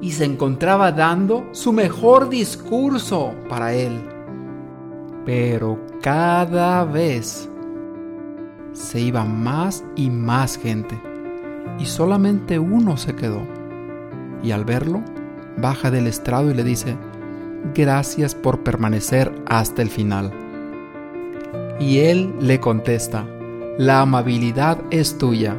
y 0.00 0.12
se 0.12 0.24
encontraba 0.24 0.92
dando 0.92 1.48
su 1.52 1.72
mejor 1.72 2.28
discurso 2.28 3.34
para 3.48 3.74
él. 3.74 4.00
Pero 5.24 5.78
cada 6.00 6.84
vez 6.84 7.48
se 8.72 9.00
iba 9.00 9.24
más 9.24 9.84
y 9.96 10.10
más 10.10 10.56
gente 10.56 11.00
y 11.78 11.86
solamente 11.86 12.58
uno 12.58 12.96
se 12.96 13.14
quedó. 13.14 13.42
Y 14.42 14.52
al 14.52 14.64
verlo, 14.64 15.02
baja 15.56 15.90
del 15.90 16.06
estrado 16.06 16.50
y 16.50 16.54
le 16.54 16.64
dice, 16.64 16.96
gracias 17.74 18.34
por 18.34 18.60
permanecer 18.60 19.32
hasta 19.46 19.82
el 19.82 19.90
final. 19.90 20.30
Y 21.78 21.98
él 21.98 22.34
le 22.40 22.60
contesta, 22.60 23.26
la 23.78 24.02
amabilidad 24.02 24.78
es 24.90 25.16
tuya, 25.16 25.56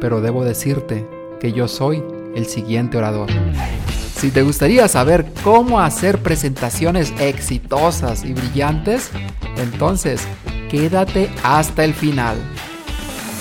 pero 0.00 0.20
debo 0.20 0.44
decirte 0.44 1.06
que 1.40 1.52
yo 1.52 1.66
soy 1.66 2.02
el 2.34 2.46
siguiente 2.46 2.96
orador. 2.96 3.28
Si 4.18 4.32
te 4.32 4.42
gustaría 4.42 4.88
saber 4.88 5.32
cómo 5.44 5.78
hacer 5.78 6.20
presentaciones 6.24 7.12
exitosas 7.20 8.24
y 8.24 8.32
brillantes, 8.32 9.10
entonces 9.58 10.26
quédate 10.68 11.30
hasta 11.44 11.84
el 11.84 11.94
final. 11.94 12.36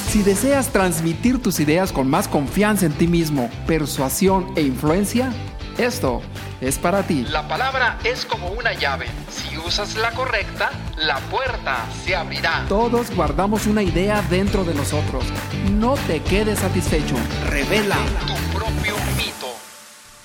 Si 0.08 0.22
deseas 0.22 0.68
transmitir 0.68 1.42
tus 1.42 1.60
ideas 1.60 1.92
con 1.92 2.08
más 2.08 2.28
confianza 2.28 2.86
en 2.86 2.94
ti 2.94 3.08
mismo, 3.08 3.50
persuasión 3.66 4.54
e 4.56 4.62
influencia, 4.62 5.34
esto 5.80 6.22
es 6.62 6.78
para 6.78 7.02
ti. 7.02 7.26
La 7.28 7.48
palabra 7.48 7.98
es 8.04 8.24
como 8.28 8.50
una 8.50 8.74
llave. 8.74 9.08
Si 9.32 9.58
usas 9.58 9.96
la 9.96 10.12
correcta, 10.12 10.70
la 10.96 11.18
puerta 11.32 11.86
se 12.06 12.16
abrirá. 12.16 12.66
Todos 12.70 13.10
guardamos 13.16 13.66
una 13.66 13.82
idea 13.82 14.22
dentro 14.30 14.64
de 14.64 14.76
nosotros. 14.76 15.24
No 15.72 15.96
te 16.06 16.22
quedes 16.22 16.60
satisfecho. 16.60 17.16
Revela 17.50 17.98
tu. 18.28 18.37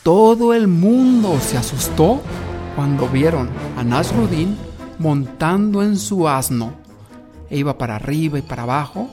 Todo 0.03 0.55
el 0.55 0.69
mundo 0.69 1.39
se 1.41 1.57
asustó 1.57 2.21
cuando 2.75 3.09
vieron 3.09 3.49
a 3.77 3.85
Nasruddin 3.85 4.57
montando 4.99 5.83
en 5.83 5.97
su 5.97 6.29
asno. 6.29 6.73
E 7.51 7.59
iba 7.59 7.79
para 7.79 7.97
arriba 7.97 8.39
y 8.39 8.43
para 8.43 8.63
abajo, 8.65 9.09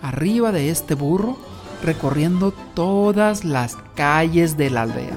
arriba 0.00 0.52
de 0.52 0.70
este 0.70 0.94
burro, 0.94 1.36
recorriendo 1.82 2.52
todas 2.74 3.44
las 3.44 3.76
calles 3.94 4.56
de 4.56 4.70
la 4.70 4.82
aldea. 4.82 5.16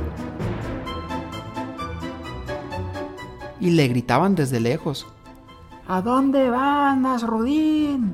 y 3.65 3.71
le 3.71 3.87
gritaban 3.87 4.35
desde 4.35 4.59
lejos. 4.59 5.07
¿A 5.87 6.01
dónde 6.01 6.49
vas, 6.49 6.95
Nasrudín? 6.97 8.13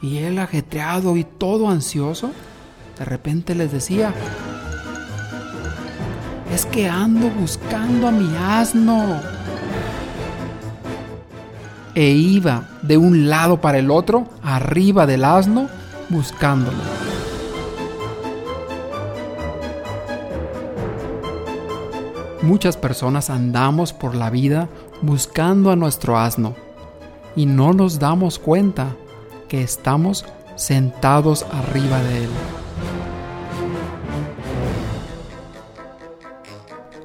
Y 0.00 0.18
él 0.18 0.38
ajetreado 0.38 1.16
y 1.16 1.24
todo 1.24 1.68
ansioso, 1.68 2.30
de 2.98 3.04
repente 3.04 3.54
les 3.54 3.72
decía, 3.72 4.14
que 6.66 6.88
ando 6.88 7.30
buscando 7.30 8.08
a 8.08 8.10
mi 8.10 8.36
asno. 8.36 9.20
E 11.94 12.10
iba 12.10 12.68
de 12.82 12.96
un 12.96 13.28
lado 13.28 13.60
para 13.60 13.78
el 13.78 13.90
otro, 13.90 14.26
arriba 14.42 15.06
del 15.06 15.24
asno, 15.24 15.68
buscándolo. 16.08 16.78
Muchas 22.42 22.76
personas 22.76 23.30
andamos 23.30 23.92
por 23.92 24.14
la 24.14 24.30
vida 24.30 24.68
buscando 25.02 25.70
a 25.70 25.76
nuestro 25.76 26.18
asno 26.18 26.54
y 27.36 27.46
no 27.46 27.72
nos 27.72 27.98
damos 27.98 28.38
cuenta 28.38 28.96
que 29.48 29.62
estamos 29.62 30.24
sentados 30.56 31.46
arriba 31.52 32.00
de 32.02 32.24
él. 32.24 32.30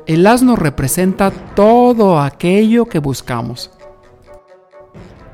El 0.06 0.28
asno 0.28 0.58
representa 0.58 1.32
todo 1.32 2.20
aquello 2.20 2.88
que 2.88 3.00
buscamos. 3.00 3.72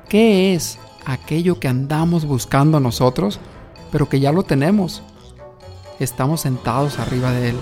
¿Qué 0.08 0.54
es 0.54 0.78
aquello 1.06 1.60
que 1.60 1.68
andamos 1.68 2.26
buscando 2.26 2.80
nosotros, 2.80 3.40
pero 3.92 4.08
que 4.08 4.20
ya 4.20 4.32
lo 4.32 4.44
tenemos? 4.44 5.02
Estamos 6.00 6.42
sentados 6.42 7.00
arriba 7.00 7.32
de 7.32 7.50
él. 7.50 7.56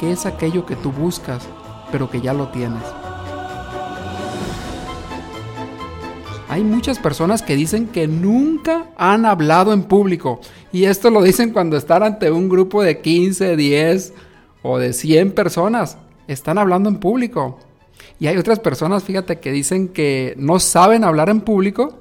¿Qué 0.00 0.12
es 0.12 0.24
aquello 0.24 0.64
que 0.64 0.74
tú 0.74 0.90
buscas, 0.90 1.46
pero 1.90 2.08
que 2.08 2.22
ya 2.22 2.32
lo 2.32 2.48
tienes? 2.48 2.82
Hay 6.48 6.64
muchas 6.64 6.98
personas 6.98 7.42
que 7.42 7.56
dicen 7.56 7.88
que 7.88 8.08
nunca 8.08 8.86
han 8.96 9.26
hablado 9.26 9.74
en 9.74 9.82
público. 9.82 10.40
Y 10.72 10.84
esto 10.84 11.10
lo 11.10 11.22
dicen 11.22 11.52
cuando 11.52 11.76
están 11.76 12.02
ante 12.02 12.30
un 12.30 12.48
grupo 12.48 12.82
de 12.82 13.02
15, 13.02 13.54
10 13.54 14.14
o 14.62 14.78
de 14.78 14.92
100 14.92 15.32
personas. 15.32 15.98
Están 16.28 16.58
hablando 16.58 16.88
en 16.88 16.98
público. 16.98 17.58
Y 18.18 18.26
hay 18.26 18.36
otras 18.36 18.60
personas, 18.60 19.04
fíjate, 19.04 19.40
que 19.40 19.52
dicen 19.52 19.88
que 19.88 20.34
no 20.38 20.58
saben 20.58 21.04
hablar 21.04 21.28
en 21.28 21.40
público. 21.40 21.98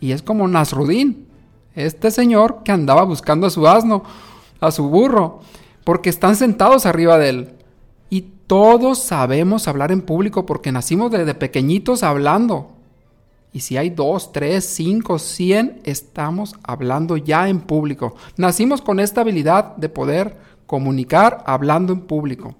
Y 0.00 0.12
es 0.12 0.22
como 0.22 0.46
Nasrudín, 0.46 1.26
este 1.74 2.10
señor 2.10 2.62
que 2.64 2.72
andaba 2.72 3.04
buscando 3.04 3.46
a 3.46 3.50
su 3.50 3.66
asno, 3.66 4.04
a 4.60 4.70
su 4.70 4.88
burro 4.88 5.40
porque 5.88 6.10
están 6.10 6.36
sentados 6.36 6.84
arriba 6.84 7.16
de 7.16 7.28
él. 7.30 7.48
Y 8.10 8.20
todos 8.46 8.98
sabemos 8.98 9.68
hablar 9.68 9.90
en 9.90 10.02
público 10.02 10.44
porque 10.44 10.70
nacimos 10.70 11.10
desde 11.10 11.32
pequeñitos 11.32 12.02
hablando. 12.02 12.72
Y 13.54 13.60
si 13.60 13.78
hay 13.78 13.88
dos, 13.88 14.30
tres, 14.30 14.66
cinco, 14.66 15.18
cien, 15.18 15.80
estamos 15.84 16.56
hablando 16.62 17.16
ya 17.16 17.48
en 17.48 17.60
público. 17.60 18.14
Nacimos 18.36 18.82
con 18.82 19.00
esta 19.00 19.22
habilidad 19.22 19.76
de 19.76 19.88
poder 19.88 20.36
comunicar 20.68 21.42
hablando 21.46 21.92
en 21.92 22.02
público. 22.02 22.54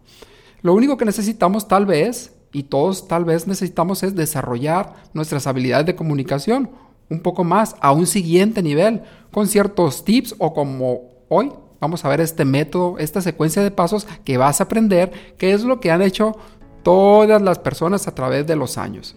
Lo 0.63 0.75
único 0.75 0.97
que 0.97 1.05
necesitamos 1.05 1.69
tal 1.69 1.87
vez, 1.87 2.35
y 2.53 2.65
todos 2.65 3.07
tal 3.07 3.25
vez 3.25 3.47
necesitamos, 3.47 4.03
es 4.03 4.17
desarrollar 4.17 4.95
nuestras 5.13 5.47
habilidades 5.47 5.87
de 5.87 5.95
comunicación 5.95 6.71
un 7.11 7.21
poco 7.21 7.45
más 7.45 7.77
a 7.81 7.93
un 7.93 8.07
siguiente 8.07 8.63
nivel, 8.63 9.03
con 9.31 9.47
ciertos 9.47 10.05
tips 10.05 10.35
o 10.39 10.53
como 10.53 11.03
hoy 11.29 11.53
vamos 11.81 12.05
a 12.05 12.09
ver 12.09 12.21
este 12.21 12.45
método, 12.45 12.99
esta 12.99 13.21
secuencia 13.21 13.63
de 13.63 13.71
pasos 13.71 14.07
que 14.25 14.39
vas 14.39 14.61
a 14.61 14.65
aprender, 14.65 15.13
que 15.37 15.53
es 15.53 15.63
lo 15.63 15.79
que 15.79 15.91
han 15.91 16.03
hecho 16.03 16.37
todas 16.83 17.41
las 17.43 17.59
personas 17.59 18.09
a 18.09 18.15
través 18.15 18.47
de 18.47 18.57
los 18.57 18.79
años. 18.79 19.17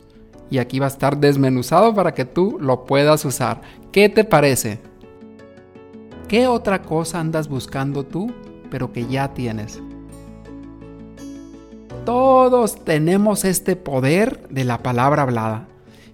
Y 0.50 0.58
aquí 0.58 0.80
va 0.80 0.88
a 0.88 0.90
estar 0.90 1.18
desmenuzado 1.18 1.96
para 1.96 2.14
que 2.14 2.26
tú 2.26 2.58
lo 2.60 2.86
puedas 2.86 3.24
usar. 3.24 3.62
¿Qué 3.94 4.10
te 4.10 4.26
parece? 4.26 4.80
¿Qué 6.28 6.48
otra 6.48 6.82
cosa 6.82 7.20
andas 7.20 7.48
buscando 7.48 8.06
tú, 8.06 8.34
pero 8.72 8.92
que 8.92 9.06
ya 9.06 9.36
tienes? 9.36 9.80
Todos 12.06 12.84
tenemos 12.84 13.46
este 13.46 13.76
poder 13.76 14.48
de 14.50 14.64
la 14.64 14.82
palabra 14.82 15.22
hablada. 15.22 15.68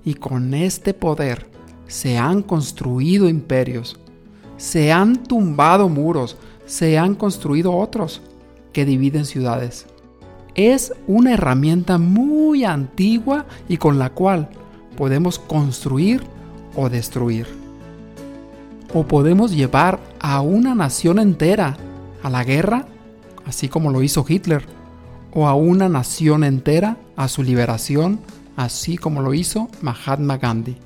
Y 0.04 0.16
con 0.16 0.54
este 0.54 0.94
poder 0.94 1.46
se 1.88 2.18
han 2.18 2.42
construido 2.42 3.30
imperios 3.30 3.98
se 4.58 4.92
han 4.92 5.24
tumbado 5.24 5.88
muros, 5.88 6.36
se 6.66 6.98
han 6.98 7.16
construido 7.16 7.74
otros 7.76 8.22
que 8.74 8.86
dividen 8.86 9.26
ciudades. 9.26 9.86
Es 10.56 10.94
una 11.06 11.34
herramienta 11.34 12.00
muy 12.00 12.66
antigua 12.66 13.46
y 13.70 13.78
con 13.78 14.00
la 14.00 14.10
cual 14.10 14.50
podemos 14.98 15.38
construir 15.38 16.24
o 16.76 16.90
destruir. 16.90 17.48
O 18.94 19.04
podemos 19.04 19.52
llevar 19.52 20.00
a 20.20 20.42
una 20.42 20.74
nación 20.74 21.20
entera 21.20 21.78
a 22.24 22.30
la 22.30 22.44
guerra, 22.44 22.86
así 23.46 23.70
como 23.70 23.92
lo 23.92 24.04
hizo 24.04 24.26
Hitler, 24.28 24.66
o 25.34 25.48
a 25.48 25.56
una 25.56 25.90
nación 25.90 26.44
entera 26.44 26.98
a 27.16 27.28
su 27.28 27.44
liberación, 27.44 28.20
así 28.56 28.98
como 28.98 29.22
lo 29.22 29.34
hizo 29.34 29.70
Mahatma 29.82 30.38
Gandhi. 30.38 30.78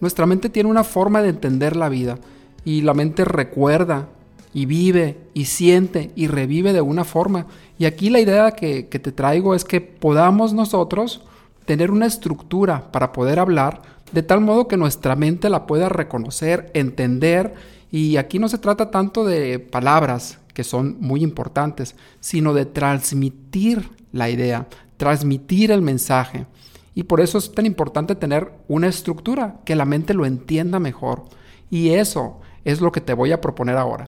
Nuestra 0.00 0.26
mente 0.26 0.48
tiene 0.48 0.70
una 0.70 0.84
forma 0.84 1.22
de 1.22 1.28
entender 1.28 1.76
la 1.76 1.88
vida 1.88 2.18
y 2.64 2.80
la 2.80 2.94
mente 2.94 3.24
recuerda 3.24 4.08
y 4.52 4.66
vive 4.66 5.18
y 5.34 5.44
siente 5.44 6.10
y 6.16 6.26
revive 6.26 6.72
de 6.72 6.80
una 6.80 7.04
forma. 7.04 7.46
Y 7.78 7.84
aquí 7.84 8.10
la 8.10 8.20
idea 8.20 8.52
que, 8.52 8.88
que 8.88 8.98
te 8.98 9.12
traigo 9.12 9.54
es 9.54 9.64
que 9.64 9.80
podamos 9.80 10.54
nosotros 10.54 11.22
tener 11.66 11.90
una 11.90 12.06
estructura 12.06 12.90
para 12.90 13.12
poder 13.12 13.38
hablar 13.38 13.82
de 14.12 14.22
tal 14.22 14.40
modo 14.40 14.68
que 14.68 14.76
nuestra 14.76 15.16
mente 15.16 15.48
la 15.48 15.66
pueda 15.66 15.88
reconocer, 15.88 16.70
entender. 16.74 17.54
Y 17.90 18.16
aquí 18.16 18.38
no 18.38 18.48
se 18.48 18.58
trata 18.58 18.90
tanto 18.90 19.24
de 19.24 19.58
palabras, 19.58 20.38
que 20.54 20.64
son 20.64 20.96
muy 21.00 21.22
importantes, 21.22 21.96
sino 22.20 22.54
de 22.54 22.66
transmitir 22.66 23.90
la 24.12 24.30
idea, 24.30 24.68
transmitir 24.96 25.70
el 25.70 25.82
mensaje. 25.82 26.46
Y 26.94 27.04
por 27.04 27.20
eso 27.20 27.38
es 27.38 27.52
tan 27.52 27.66
importante 27.66 28.14
tener 28.14 28.52
una 28.68 28.88
estructura, 28.88 29.60
que 29.64 29.76
la 29.76 29.84
mente 29.84 30.14
lo 30.14 30.26
entienda 30.26 30.78
mejor. 30.78 31.24
Y 31.70 31.90
eso 31.90 32.40
es 32.64 32.80
lo 32.80 32.92
que 32.92 33.00
te 33.00 33.14
voy 33.14 33.32
a 33.32 33.40
proponer 33.40 33.76
ahora. 33.76 34.06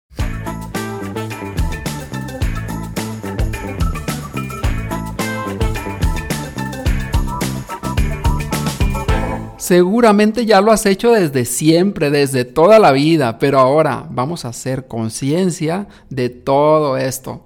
Seguramente 9.72 10.46
ya 10.46 10.60
lo 10.60 10.74
has 10.74 10.86
hecho 10.86 11.14
desde 11.14 11.46
siempre, 11.46 12.12
desde 12.12 12.44
toda 12.44 12.78
la 12.78 12.92
vida, 12.92 13.40
pero 13.40 13.58
ahora 13.58 14.06
vamos 14.10 14.44
a 14.44 14.50
hacer 14.50 14.86
conciencia 14.86 15.88
de 16.10 16.28
todo 16.28 16.98
esto. 16.98 17.46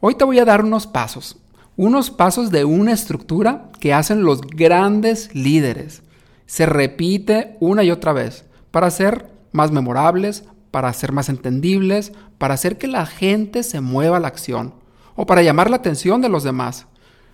Hoy 0.00 0.14
te 0.14 0.24
voy 0.24 0.38
a 0.38 0.46
dar 0.46 0.64
unos 0.64 0.86
pasos, 0.86 1.36
unos 1.76 2.10
pasos 2.10 2.50
de 2.50 2.64
una 2.64 2.94
estructura 2.94 3.68
que 3.78 3.92
hacen 3.92 4.22
los 4.22 4.40
grandes 4.40 5.28
líderes. 5.34 6.02
Se 6.46 6.64
repite 6.64 7.58
una 7.60 7.84
y 7.84 7.90
otra 7.90 8.14
vez 8.14 8.46
para 8.70 8.90
ser 8.90 9.30
más 9.52 9.70
memorables, 9.70 10.44
para 10.70 10.90
ser 10.94 11.12
más 11.12 11.28
entendibles, 11.28 12.14
para 12.38 12.54
hacer 12.54 12.78
que 12.78 12.86
la 12.86 13.04
gente 13.04 13.62
se 13.62 13.82
mueva 13.82 14.16
a 14.16 14.20
la 14.20 14.28
acción 14.28 14.72
o 15.14 15.26
para 15.26 15.42
llamar 15.42 15.68
la 15.68 15.76
atención 15.76 16.22
de 16.22 16.30
los 16.30 16.42
demás. 16.42 16.86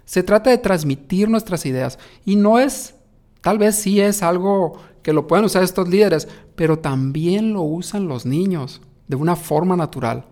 Se 0.04 0.24
trata 0.24 0.50
de 0.50 0.58
transmitir 0.58 1.28
nuestras 1.28 1.64
ideas 1.64 2.00
y 2.24 2.34
no 2.34 2.58
es 2.58 2.96
Tal 3.42 3.58
vez 3.58 3.74
sí 3.74 4.00
es 4.00 4.22
algo 4.22 4.78
que 5.02 5.12
lo 5.12 5.26
pueden 5.26 5.44
usar 5.44 5.62
estos 5.62 5.88
líderes, 5.88 6.28
pero 6.54 6.78
también 6.78 7.52
lo 7.52 7.62
usan 7.62 8.08
los 8.08 8.24
niños 8.24 8.80
de 9.08 9.16
una 9.16 9.36
forma 9.36 9.76
natural. 9.76 10.24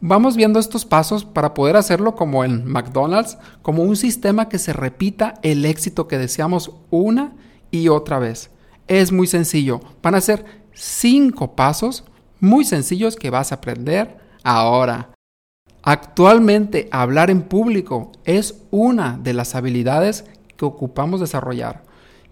Vamos 0.00 0.36
viendo 0.36 0.60
estos 0.60 0.84
pasos 0.84 1.24
para 1.24 1.54
poder 1.54 1.76
hacerlo 1.76 2.14
como 2.14 2.44
en 2.44 2.64
McDonald's, 2.64 3.36
como 3.62 3.82
un 3.82 3.96
sistema 3.96 4.48
que 4.48 4.60
se 4.60 4.72
repita 4.72 5.34
el 5.42 5.64
éxito 5.64 6.06
que 6.06 6.18
deseamos 6.18 6.70
una 6.90 7.34
y 7.72 7.88
otra 7.88 8.20
vez. 8.20 8.50
Es 8.86 9.10
muy 9.10 9.26
sencillo. 9.26 9.80
Van 10.00 10.14
a 10.14 10.20
ser 10.20 10.44
cinco 10.72 11.56
pasos 11.56 12.04
muy 12.38 12.64
sencillos 12.64 13.16
que 13.16 13.30
vas 13.30 13.50
a 13.50 13.56
aprender 13.56 14.16
ahora. 14.44 15.10
Actualmente 15.82 16.88
hablar 16.92 17.30
en 17.30 17.42
público 17.42 18.12
es 18.24 18.62
una 18.70 19.18
de 19.20 19.32
las 19.32 19.56
habilidades 19.56 20.26
que 20.56 20.64
ocupamos 20.64 21.18
desarrollar. 21.18 21.87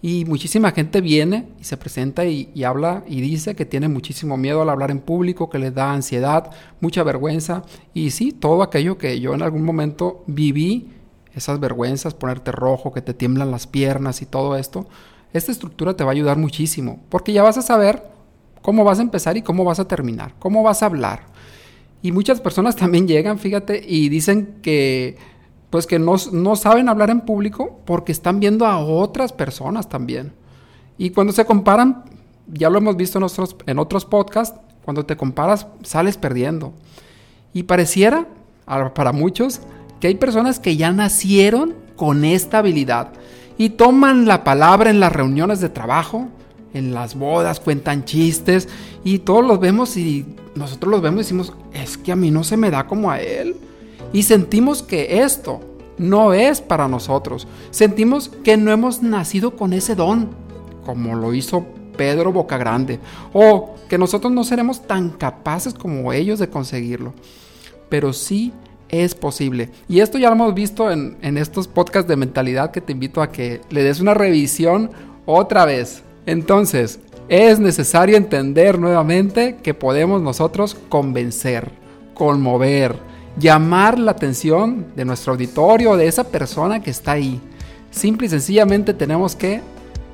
Y 0.06 0.24
muchísima 0.24 0.70
gente 0.70 1.00
viene 1.00 1.48
y 1.60 1.64
se 1.64 1.76
presenta 1.76 2.24
y, 2.24 2.62
habla 2.62 3.02
y 3.08 3.20
dice 3.20 3.56
que 3.56 3.64
tiene 3.66 3.88
muchísimo 3.88 4.36
miedo 4.36 4.62
al 4.62 4.68
hablar 4.68 4.92
en 4.92 5.00
público, 5.00 5.50
que 5.50 5.58
le 5.58 5.72
da 5.72 5.90
ansiedad, 5.90 6.52
mucha 6.80 7.02
vergüenza. 7.02 7.64
Y 7.92 8.12
sí, 8.12 8.30
todo 8.30 8.62
aquello 8.62 8.98
que 8.98 9.18
yo 9.18 9.34
en 9.34 9.42
algún 9.42 9.64
momento 9.64 10.22
viví, 10.28 10.92
esas 11.34 11.58
vergüenzas, 11.58 12.14
ponerte 12.14 12.52
rojo, 12.52 12.92
que 12.92 13.02
te 13.02 13.14
tiemblan 13.14 13.50
las 13.50 13.66
piernas 13.66 14.22
y 14.22 14.26
todo 14.26 14.56
esto, 14.56 14.86
esta 15.32 15.50
estructura 15.50 15.96
te 15.96 16.04
va 16.04 16.10
a 16.10 16.14
ayudar 16.14 16.38
muchísimo, 16.38 17.02
porque 17.08 17.32
ya 17.32 17.42
vas 17.42 17.58
a 17.58 17.62
saber 17.62 18.04
cómo 18.62 18.84
vas 18.84 19.00
a 19.00 19.02
empezar 19.02 19.36
y 19.36 19.42
cómo 19.42 19.64
vas 19.64 19.80
a 19.80 19.88
terminar, 19.88 20.34
cómo 20.38 20.62
vas 20.62 20.84
a 20.84 20.86
hablar. 20.86 21.22
Y 22.00 22.12
muchas 22.12 22.40
personas 22.40 22.76
también 22.76 23.08
llegan, 23.08 23.40
fíjate, 23.40 23.84
y 23.84 24.08
dicen 24.08 24.60
que 24.62 25.16
pues 25.76 25.86
que 25.86 25.98
no, 25.98 26.56
saben 26.56 26.88
hablar 26.88 27.10
en 27.10 27.20
público 27.20 27.80
porque 27.84 28.10
están 28.10 28.40
viendo 28.40 28.64
a 28.64 28.78
otras 28.78 29.34
personas 29.34 29.90
también. 29.90 30.32
Y 30.96 31.10
cuando 31.10 31.34
se 31.34 31.44
comparan, 31.44 32.04
ya 32.46 32.70
lo 32.70 32.78
hemos 32.78 32.96
visto 32.96 33.18
en 33.18 33.24
otros, 33.24 33.56
en 33.66 33.78
otros 33.78 34.06
podcasts, 34.06 34.58
cuando 34.86 35.04
te 35.04 35.18
comparas 35.18 35.66
sales 35.82 36.16
perdiendo. 36.16 36.72
Y 37.52 37.64
pareciera, 37.64 38.26
para 38.64 39.12
muchos, 39.12 39.60
que 40.00 40.06
hay 40.06 40.14
personas 40.14 40.60
que 40.60 40.78
ya 40.78 40.92
nacieron 40.92 41.74
con 41.94 42.24
esta 42.24 42.60
habilidad 42.60 43.10
y 43.58 43.68
toman 43.68 44.24
la 44.24 44.44
palabra 44.44 44.88
en 44.88 44.98
las 44.98 45.12
reuniones 45.12 45.60
de 45.60 45.68
trabajo, 45.68 46.28
en 46.72 46.94
las 46.94 47.16
bodas, 47.16 47.60
cuentan 47.60 48.06
chistes 48.06 48.66
y 49.04 49.18
todos 49.18 49.44
los 49.44 49.60
vemos 49.60 49.98
y 49.98 50.24
nosotros 50.54 50.90
los 50.90 51.02
vemos 51.02 51.18
y 51.18 51.24
decimos, 51.24 51.52
es 51.74 51.98
que 51.98 52.12
a 52.12 52.16
mí 52.16 52.30
no 52.30 52.44
se 52.44 52.56
me 52.56 52.70
da 52.70 52.86
como 52.86 53.10
a 53.10 53.20
él 53.20 53.56
y 54.12 54.22
sentimos 54.22 54.82
que 54.82 55.22
esto 55.22 55.60
no 55.98 56.34
es 56.34 56.60
para 56.60 56.88
nosotros. 56.88 57.46
Sentimos 57.70 58.28
que 58.28 58.56
no 58.56 58.70
hemos 58.70 59.02
nacido 59.02 59.56
con 59.56 59.72
ese 59.72 59.94
don, 59.94 60.30
como 60.84 61.14
lo 61.14 61.34
hizo 61.34 61.66
Pedro 61.96 62.32
Bocagrande, 62.32 63.00
o 63.32 63.74
que 63.88 63.98
nosotros 63.98 64.32
no 64.32 64.44
seremos 64.44 64.82
tan 64.86 65.10
capaces 65.10 65.74
como 65.74 66.12
ellos 66.12 66.38
de 66.38 66.48
conseguirlo. 66.48 67.14
Pero 67.88 68.12
sí 68.12 68.52
es 68.88 69.14
posible. 69.14 69.70
Y 69.88 70.00
esto 70.00 70.18
ya 70.18 70.28
lo 70.28 70.34
hemos 70.34 70.54
visto 70.54 70.90
en, 70.90 71.16
en 71.22 71.38
estos 71.38 71.68
podcasts 71.68 72.08
de 72.08 72.16
mentalidad 72.16 72.70
que 72.70 72.80
te 72.80 72.92
invito 72.92 73.22
a 73.22 73.32
que 73.32 73.60
le 73.70 73.82
des 73.82 74.00
una 74.00 74.14
revisión 74.14 74.90
otra 75.24 75.64
vez. 75.64 76.02
Entonces, 76.26 77.00
es 77.28 77.58
necesario 77.58 78.16
entender 78.16 78.78
nuevamente 78.78 79.56
que 79.62 79.74
podemos 79.74 80.22
nosotros 80.22 80.76
convencer, 80.88 81.72
conmover, 82.14 82.96
llamar 83.38 83.98
la 83.98 84.12
atención 84.12 84.86
de 84.96 85.04
nuestro 85.04 85.32
auditorio, 85.32 85.96
de 85.96 86.06
esa 86.06 86.24
persona 86.24 86.80
que 86.80 86.90
está 86.90 87.12
ahí. 87.12 87.40
Simple 87.90 88.26
y 88.26 88.30
sencillamente 88.30 88.94
tenemos 88.94 89.36
que 89.36 89.60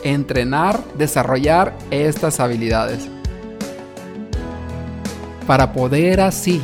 entrenar, 0.03 0.83
desarrollar 0.99 1.77
estas 1.91 2.41
habilidades. 2.41 3.09
Para 5.47 5.73
poder 5.73 6.21
así 6.21 6.61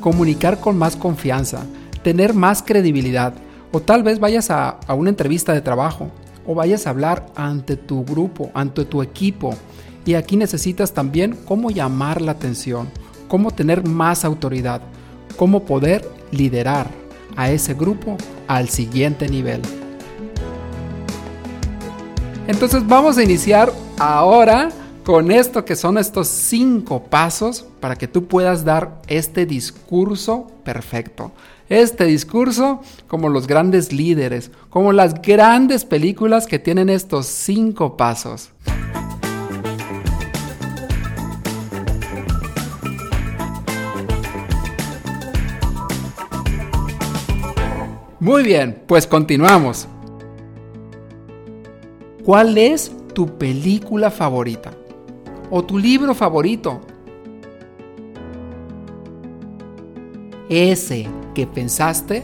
comunicar 0.00 0.60
con 0.60 0.76
más 0.76 0.96
confianza, 0.96 1.64
tener 2.02 2.34
más 2.34 2.62
credibilidad, 2.62 3.34
o 3.70 3.80
tal 3.80 4.02
vez 4.02 4.18
vayas 4.18 4.50
a, 4.50 4.80
a 4.86 4.94
una 4.94 5.10
entrevista 5.10 5.52
de 5.52 5.60
trabajo, 5.62 6.10
o 6.46 6.54
vayas 6.54 6.86
a 6.86 6.90
hablar 6.90 7.26
ante 7.36 7.76
tu 7.76 8.04
grupo, 8.04 8.50
ante 8.52 8.84
tu 8.84 9.02
equipo. 9.02 9.54
Y 10.04 10.14
aquí 10.14 10.36
necesitas 10.36 10.92
también 10.92 11.38
cómo 11.44 11.70
llamar 11.70 12.20
la 12.20 12.32
atención, 12.32 12.88
cómo 13.28 13.52
tener 13.52 13.86
más 13.86 14.24
autoridad 14.24 14.82
cómo 15.36 15.64
poder 15.64 16.08
liderar 16.30 16.88
a 17.36 17.50
ese 17.50 17.74
grupo 17.74 18.16
al 18.48 18.68
siguiente 18.68 19.28
nivel. 19.28 19.62
Entonces 22.46 22.86
vamos 22.86 23.18
a 23.18 23.22
iniciar 23.22 23.72
ahora 23.98 24.70
con 25.04 25.30
esto 25.30 25.64
que 25.64 25.76
son 25.76 25.98
estos 25.98 26.28
cinco 26.28 27.04
pasos 27.04 27.64
para 27.80 27.96
que 27.96 28.08
tú 28.08 28.26
puedas 28.26 28.64
dar 28.64 29.00
este 29.08 29.46
discurso 29.46 30.48
perfecto. 30.64 31.32
Este 31.68 32.04
discurso 32.04 32.82
como 33.08 33.28
los 33.28 33.46
grandes 33.46 33.92
líderes, 33.92 34.50
como 34.68 34.92
las 34.92 35.14
grandes 35.22 35.84
películas 35.84 36.46
que 36.46 36.58
tienen 36.58 36.88
estos 36.90 37.26
cinco 37.26 37.96
pasos. 37.96 38.50
Muy 48.22 48.44
bien, 48.44 48.84
pues 48.86 49.04
continuamos. 49.08 49.88
¿Cuál 52.24 52.56
es 52.56 52.92
tu 53.14 53.36
película 53.36 54.12
favorita? 54.12 54.70
¿O 55.50 55.64
tu 55.64 55.76
libro 55.76 56.14
favorito? 56.14 56.80
Ese 60.48 61.08
que 61.34 61.48
pensaste 61.48 62.22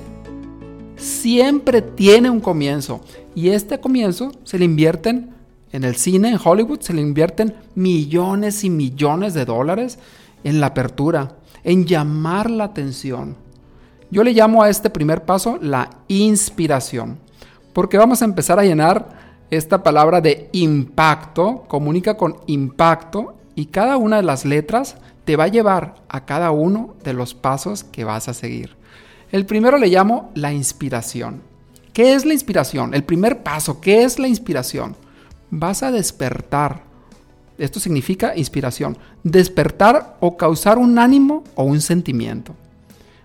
siempre 0.94 1.82
tiene 1.82 2.30
un 2.30 2.38
comienzo. 2.38 3.00
Y 3.34 3.48
este 3.48 3.80
comienzo 3.80 4.30
se 4.44 4.56
le 4.56 4.66
invierten 4.66 5.30
en 5.72 5.82
el 5.82 5.96
cine, 5.96 6.28
en 6.28 6.38
Hollywood, 6.40 6.78
se 6.78 6.94
le 6.94 7.00
invierten 7.02 7.56
millones 7.74 8.62
y 8.62 8.70
millones 8.70 9.34
de 9.34 9.44
dólares 9.44 9.98
en 10.44 10.60
la 10.60 10.66
apertura, 10.66 11.38
en 11.64 11.86
llamar 11.86 12.50
la 12.50 12.62
atención 12.62 13.47
yo 14.10 14.24
le 14.24 14.32
llamo 14.32 14.62
a 14.62 14.70
este 14.70 14.90
primer 14.90 15.24
paso 15.24 15.58
la 15.60 15.90
inspiración, 16.08 17.18
porque 17.72 17.98
vamos 17.98 18.22
a 18.22 18.24
empezar 18.24 18.58
a 18.58 18.64
llenar 18.64 19.18
esta 19.50 19.82
palabra 19.82 20.20
de 20.20 20.48
impacto, 20.52 21.64
comunica 21.68 22.16
con 22.16 22.36
impacto 22.46 23.34
y 23.54 23.66
cada 23.66 23.96
una 23.96 24.16
de 24.16 24.22
las 24.22 24.44
letras 24.44 24.96
te 25.24 25.36
va 25.36 25.44
a 25.44 25.48
llevar 25.48 25.96
a 26.08 26.24
cada 26.24 26.50
uno 26.52 26.94
de 27.04 27.12
los 27.12 27.34
pasos 27.34 27.84
que 27.84 28.04
vas 28.04 28.28
a 28.28 28.34
seguir. 28.34 28.76
El 29.30 29.44
primero 29.44 29.76
le 29.76 29.88
llamo 29.88 30.30
la 30.34 30.52
inspiración. 30.52 31.42
¿Qué 31.92 32.14
es 32.14 32.24
la 32.24 32.32
inspiración? 32.32 32.94
El 32.94 33.04
primer 33.04 33.42
paso, 33.42 33.80
¿qué 33.80 34.04
es 34.04 34.18
la 34.18 34.28
inspiración? 34.28 34.96
Vas 35.50 35.82
a 35.82 35.90
despertar. 35.90 36.82
Esto 37.58 37.80
significa 37.80 38.36
inspiración. 38.36 38.96
Despertar 39.22 40.16
o 40.20 40.36
causar 40.36 40.78
un 40.78 40.98
ánimo 40.98 41.44
o 41.56 41.64
un 41.64 41.80
sentimiento 41.80 42.54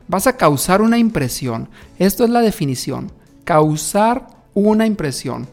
vas 0.08 0.28
a 0.28 0.38
causar 0.38 0.82
una 0.82 0.98
impresión. 0.98 1.70
Esto 2.00 2.24
es 2.24 2.30
la 2.30 2.42
definición, 2.42 3.12
causar 3.44 4.28
una 4.54 4.86
impresión. 4.86 5.48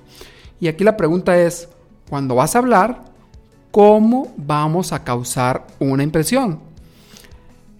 Y 0.60 0.68
aquí 0.68 0.84
la 0.84 0.96
pregunta 0.96 1.38
es, 1.38 1.68
cuando 2.08 2.34
vas 2.34 2.54
a 2.54 2.58
hablar, 2.58 3.04
¿cómo 3.70 4.32
vamos 4.36 4.92
a 4.92 5.02
causar 5.04 5.66
una 5.78 6.02
impresión? 6.02 6.60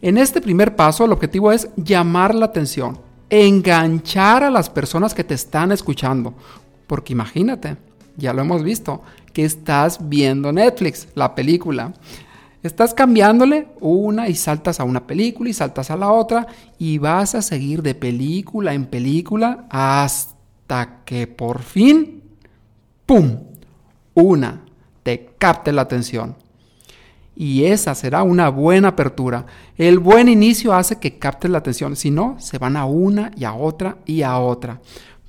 En 0.03 0.17
este 0.17 0.41
primer 0.41 0.77
paso 0.77 1.05
el 1.05 1.12
objetivo 1.12 1.53
es 1.53 1.69
llamar 1.77 2.35
la 2.35 2.47
atención, 2.47 2.99
enganchar 3.29 4.43
a 4.45 4.50
las 4.50 4.71
personas 4.71 5.12
que 5.12 5.25
te 5.25 5.35
están 5.35 5.73
escuchando. 5.73 6.33
Porque 6.87 7.12
imagínate, 7.12 7.77
ya 8.17 8.33
lo 8.33 8.41
hemos 8.41 8.62
visto, 8.62 9.03
que 9.33 9.45
estás 9.45 10.09
viendo 10.09 10.53
Netflix, 10.53 11.09
la 11.15 11.35
película. 11.35 11.93
Estás 12.62 12.93
cambiándole 12.93 13.69
una 13.81 14.29
y 14.29 14.35
saltas 14.35 14.81
a 14.81 14.85
una 14.85 15.07
película 15.07 15.49
y 15.49 15.55
saltas 15.55 15.90
a 15.90 15.97
la 15.97 16.12
otra 16.12 16.47
y 16.79 16.99
vas 16.99 17.35
a 17.35 17.40
seguir 17.40 17.83
de 17.83 17.95
película 17.95 18.75
en 18.75 18.85
película 18.85 19.67
hasta 19.71 21.00
que 21.07 21.26
por 21.26 21.62
fin, 21.62 22.23
¡pum! 23.07 23.38
Una, 24.12 24.64
te 25.02 25.31
capte 25.38 25.73
la 25.73 25.83
atención. 25.83 26.37
Y 27.35 27.64
esa 27.64 27.95
será 27.95 28.23
una 28.23 28.50
buena 28.50 28.88
apertura. 28.88 29.47
El 29.79 29.99
buen 29.99 30.29
inicio 30.29 30.75
hace 30.75 30.97
que 30.97 31.19
captes 31.19 31.50
la 31.50 31.59
atención, 31.59 31.97
si 31.97 32.11
no, 32.11 32.37
se 32.38 32.59
van 32.59 32.76
a 32.76 32.85
una 32.85 33.31
y 33.35 33.45
a 33.45 33.55
otra 33.55 33.97
y 34.05 34.21
a 34.21 34.38
otra. 34.38 34.83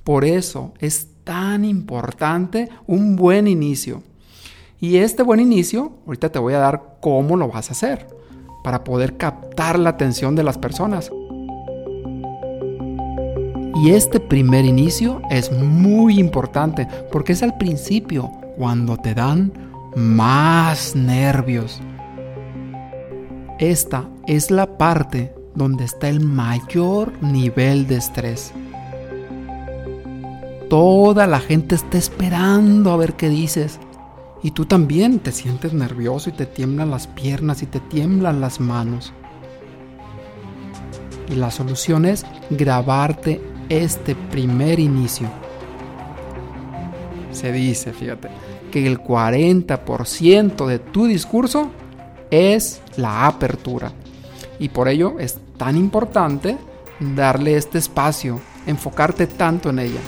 Por 0.04 0.26
eso 0.26 0.74
es 0.80 1.08
tan 1.24 1.64
importante 1.64 2.68
un 2.86 3.16
buen 3.16 3.48
inicio. 3.48 4.02
Y 4.82 4.96
este 4.96 5.22
buen 5.22 5.38
inicio, 5.38 5.92
ahorita 6.08 6.32
te 6.32 6.40
voy 6.40 6.54
a 6.54 6.58
dar 6.58 6.96
cómo 7.00 7.36
lo 7.36 7.46
vas 7.46 7.68
a 7.68 7.72
hacer 7.72 8.08
para 8.64 8.82
poder 8.82 9.16
captar 9.16 9.78
la 9.78 9.90
atención 9.90 10.34
de 10.34 10.42
las 10.42 10.58
personas. 10.58 11.12
Y 13.76 13.90
este 13.90 14.18
primer 14.18 14.64
inicio 14.64 15.22
es 15.30 15.52
muy 15.52 16.18
importante 16.18 16.88
porque 17.12 17.34
es 17.34 17.44
al 17.44 17.56
principio 17.58 18.32
cuando 18.58 18.96
te 18.96 19.14
dan 19.14 19.52
más 19.94 20.96
nervios. 20.96 21.80
Esta 23.60 24.08
es 24.26 24.50
la 24.50 24.78
parte 24.78 25.32
donde 25.54 25.84
está 25.84 26.08
el 26.08 26.18
mayor 26.18 27.12
nivel 27.22 27.86
de 27.86 27.98
estrés. 27.98 28.52
Toda 30.68 31.28
la 31.28 31.38
gente 31.38 31.76
está 31.76 31.98
esperando 31.98 32.90
a 32.90 32.96
ver 32.96 33.12
qué 33.12 33.28
dices. 33.28 33.78
Y 34.42 34.50
tú 34.50 34.66
también 34.66 35.20
te 35.20 35.30
sientes 35.30 35.72
nervioso 35.72 36.30
y 36.30 36.32
te 36.32 36.46
tiemblan 36.46 36.90
las 36.90 37.06
piernas 37.06 37.62
y 37.62 37.66
te 37.66 37.78
tiemblan 37.78 38.40
las 38.40 38.58
manos. 38.58 39.12
Y 41.28 41.36
la 41.36 41.50
solución 41.50 42.04
es 42.04 42.26
grabarte 42.50 43.40
este 43.68 44.14
primer 44.14 44.80
inicio. 44.80 45.28
Se 47.30 47.52
dice, 47.52 47.92
fíjate, 47.92 48.28
que 48.72 48.86
el 48.86 48.98
40% 48.98 50.66
de 50.66 50.78
tu 50.80 51.06
discurso 51.06 51.70
es 52.30 52.82
la 52.96 53.26
apertura. 53.26 53.92
Y 54.58 54.70
por 54.70 54.88
ello 54.88 55.18
es 55.20 55.38
tan 55.56 55.76
importante 55.76 56.58
darle 56.98 57.56
este 57.56 57.78
espacio, 57.78 58.40
enfocarte 58.66 59.26
tanto 59.26 59.70
en 59.70 59.78
ella. 59.78 60.00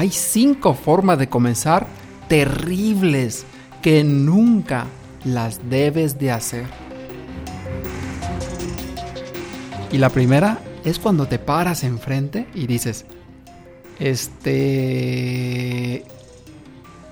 Hay 0.00 0.08
cinco 0.08 0.72
formas 0.72 1.18
de 1.18 1.28
comenzar 1.28 1.86
terribles 2.26 3.44
que 3.82 4.02
nunca 4.02 4.86
las 5.26 5.68
debes 5.68 6.18
de 6.18 6.30
hacer. 6.30 6.64
Y 9.92 9.98
la 9.98 10.08
primera 10.08 10.58
es 10.86 10.98
cuando 10.98 11.28
te 11.28 11.38
paras 11.38 11.84
enfrente 11.84 12.46
y 12.54 12.66
dices, 12.66 13.04
este 13.98 14.46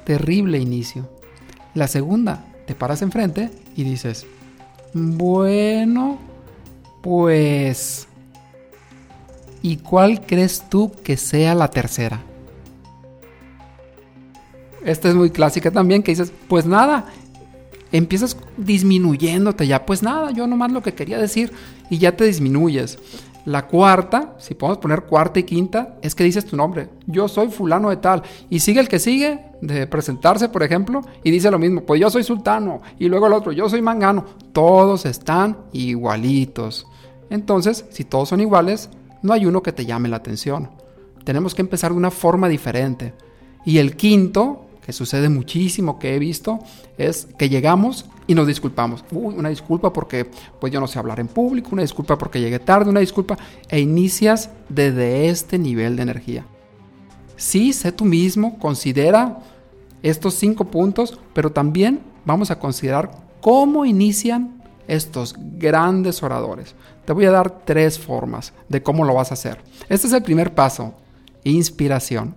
terrible 0.07 0.59
inicio. 0.59 1.11
La 1.75 1.89
segunda, 1.89 2.43
te 2.67 2.75
paras 2.75 3.03
enfrente 3.03 3.51
y 3.77 3.85
dices, 3.85 4.27
bueno, 4.95 6.19
pues... 7.03 8.09
¿Y 9.61 9.77
cuál 9.77 10.25
crees 10.25 10.71
tú 10.71 10.91
que 11.05 11.19
sea 11.19 11.55
la 11.55 11.69
tercera? 11.69 12.23
Esta 14.89 15.11
es 15.11 15.15
muy 15.15 15.29
clásica 15.29 15.71
también, 15.71 16.03
que 16.03 16.13
dices, 16.13 16.33
pues 16.49 16.65
nada, 16.65 17.05
empiezas 17.93 18.39
disminuyéndote 18.57 19.67
ya, 19.67 19.85
pues 19.85 20.03
nada, 20.03 20.31
yo 20.31 20.47
nomás 20.47 20.73
lo 20.73 20.83
que 20.83 20.95
quería 20.95 21.19
decir 21.19 21.53
y 21.91 21.99
ya 21.99 22.17
te 22.17 22.25
disminuyes. 22.25 22.99
La 23.45 23.67
cuarta, 23.67 24.35
si 24.39 24.55
podemos 24.55 24.79
poner 24.79 25.03
cuarta 25.03 25.41
y 25.41 25.43
quinta, 25.43 25.97
es 26.01 26.15
que 26.15 26.25
dices 26.25 26.47
tu 26.47 26.57
nombre. 26.57 26.89
Yo 27.07 27.29
soy 27.29 27.49
fulano 27.49 27.91
de 27.91 27.99
tal. 27.99 28.23
Y 28.49 28.61
sigue 28.61 28.81
el 28.81 28.89
que 28.89 28.99
sigue 28.99 29.41
de 29.61 29.87
presentarse, 29.87 30.49
por 30.49 30.63
ejemplo, 30.63 31.03
y 31.23 31.31
dice 31.31 31.51
lo 31.51 31.59
mismo. 31.59 31.83
Pues 31.83 32.01
yo 32.01 32.09
soy 32.11 32.25
sultano. 32.25 32.81
Y 32.99 33.09
luego 33.09 33.27
el 33.27 33.33
otro, 33.35 33.53
yo 33.53 33.69
soy 33.69 33.81
mangano. 33.81 34.25
Todos 34.53 35.07
están 35.07 35.57
igualitos. 35.73 36.87
Entonces, 37.31 37.87
si 37.91 38.05
todos 38.05 38.29
son 38.31 38.41
iguales, 38.41 38.91
no 39.23 39.33
hay 39.33 39.47
uno 39.47 39.63
que 39.63 39.73
te 39.73 39.87
llame 39.87 40.11
la 40.11 40.17
atención. 40.17 40.71
Tenemos 41.25 41.55
que 41.55 41.63
empezar 41.63 41.93
de 41.93 41.99
una 41.99 42.11
forma 42.11 42.49
diferente. 42.49 43.15
Y 43.65 43.79
el 43.79 43.97
quinto, 43.97 44.68
que 44.89 44.95
sucede 44.95 45.29
muchísimo 45.29 45.99
que 45.99 46.15
he 46.15 46.19
visto, 46.19 46.61
es 46.97 47.29
que 47.37 47.51
llegamos 47.51 48.07
y 48.27 48.35
nos 48.35 48.47
disculpamos. 48.47 49.05
Uy, 49.11 49.35
una 49.37 49.51
disculpa 49.51 49.93
porque 49.93 50.31
pues 50.59 50.73
yo 50.73 50.81
no 50.81 50.87
sé 50.87 50.99
hablar 50.99 51.21
en 51.21 51.29
público, 51.29 51.69
una 51.73 51.83
disculpa 51.83 52.17
porque 52.17 52.41
llegué 52.41 52.59
tarde, 52.59 52.89
una 52.89 53.01
disculpa 53.01 53.37
e 53.69 53.81
inicias 53.81 54.49
desde 54.71 55.29
este 55.29 55.59
nivel 55.59 55.95
de 55.95 56.05
energía. 56.05 56.47
Sí, 57.37 57.75
sé 57.75 57.93
tú 57.93 58.07
mismo, 58.07 58.59
considera 58.59 59.41
estos 60.03 60.33
cinco 60.37 60.65
puntos, 60.65 61.21
pero 61.35 61.53
también 61.53 62.01
vamos 62.25 62.51
a 62.51 62.59
considerar 62.59 63.11
cómo 63.43 63.85
inician 63.85 64.63
estos 64.87 65.35
grandes 65.37 66.23
oradores. 66.23 66.75
Te 67.05 67.13
voy 67.13 67.27
a 67.27 67.31
dar 67.31 67.63
tres 67.67 67.99
formas 67.99 68.55
de 68.71 68.83
cómo 68.83 69.05
lo 69.05 69.13
vas 69.13 69.33
a 69.33 69.35
hacer. 69.35 69.61
Este 69.91 70.07
es 70.07 70.15
el 70.15 70.23
primer 70.23 70.55
paso, 70.55 70.95
inspiración. 71.45 72.37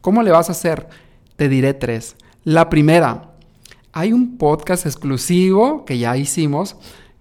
¿Cómo 0.00 0.22
le 0.22 0.30
vas 0.30 0.48
a 0.48 0.52
hacer? 0.52 0.88
Te 1.36 1.48
diré 1.48 1.74
tres. 1.74 2.16
La 2.44 2.68
primera, 2.68 3.32
hay 3.92 4.12
un 4.12 4.36
podcast 4.38 4.86
exclusivo 4.86 5.84
que 5.84 5.98
ya 5.98 6.16
hicimos 6.16 6.76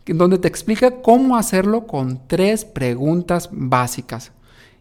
donde 0.06 0.38
te 0.38 0.48
explica 0.48 1.02
cómo 1.02 1.38
hacerlo 1.38 1.88
con 1.88 2.28
tres 2.28 2.66
preguntas 2.66 3.50
básicas. 3.52 4.32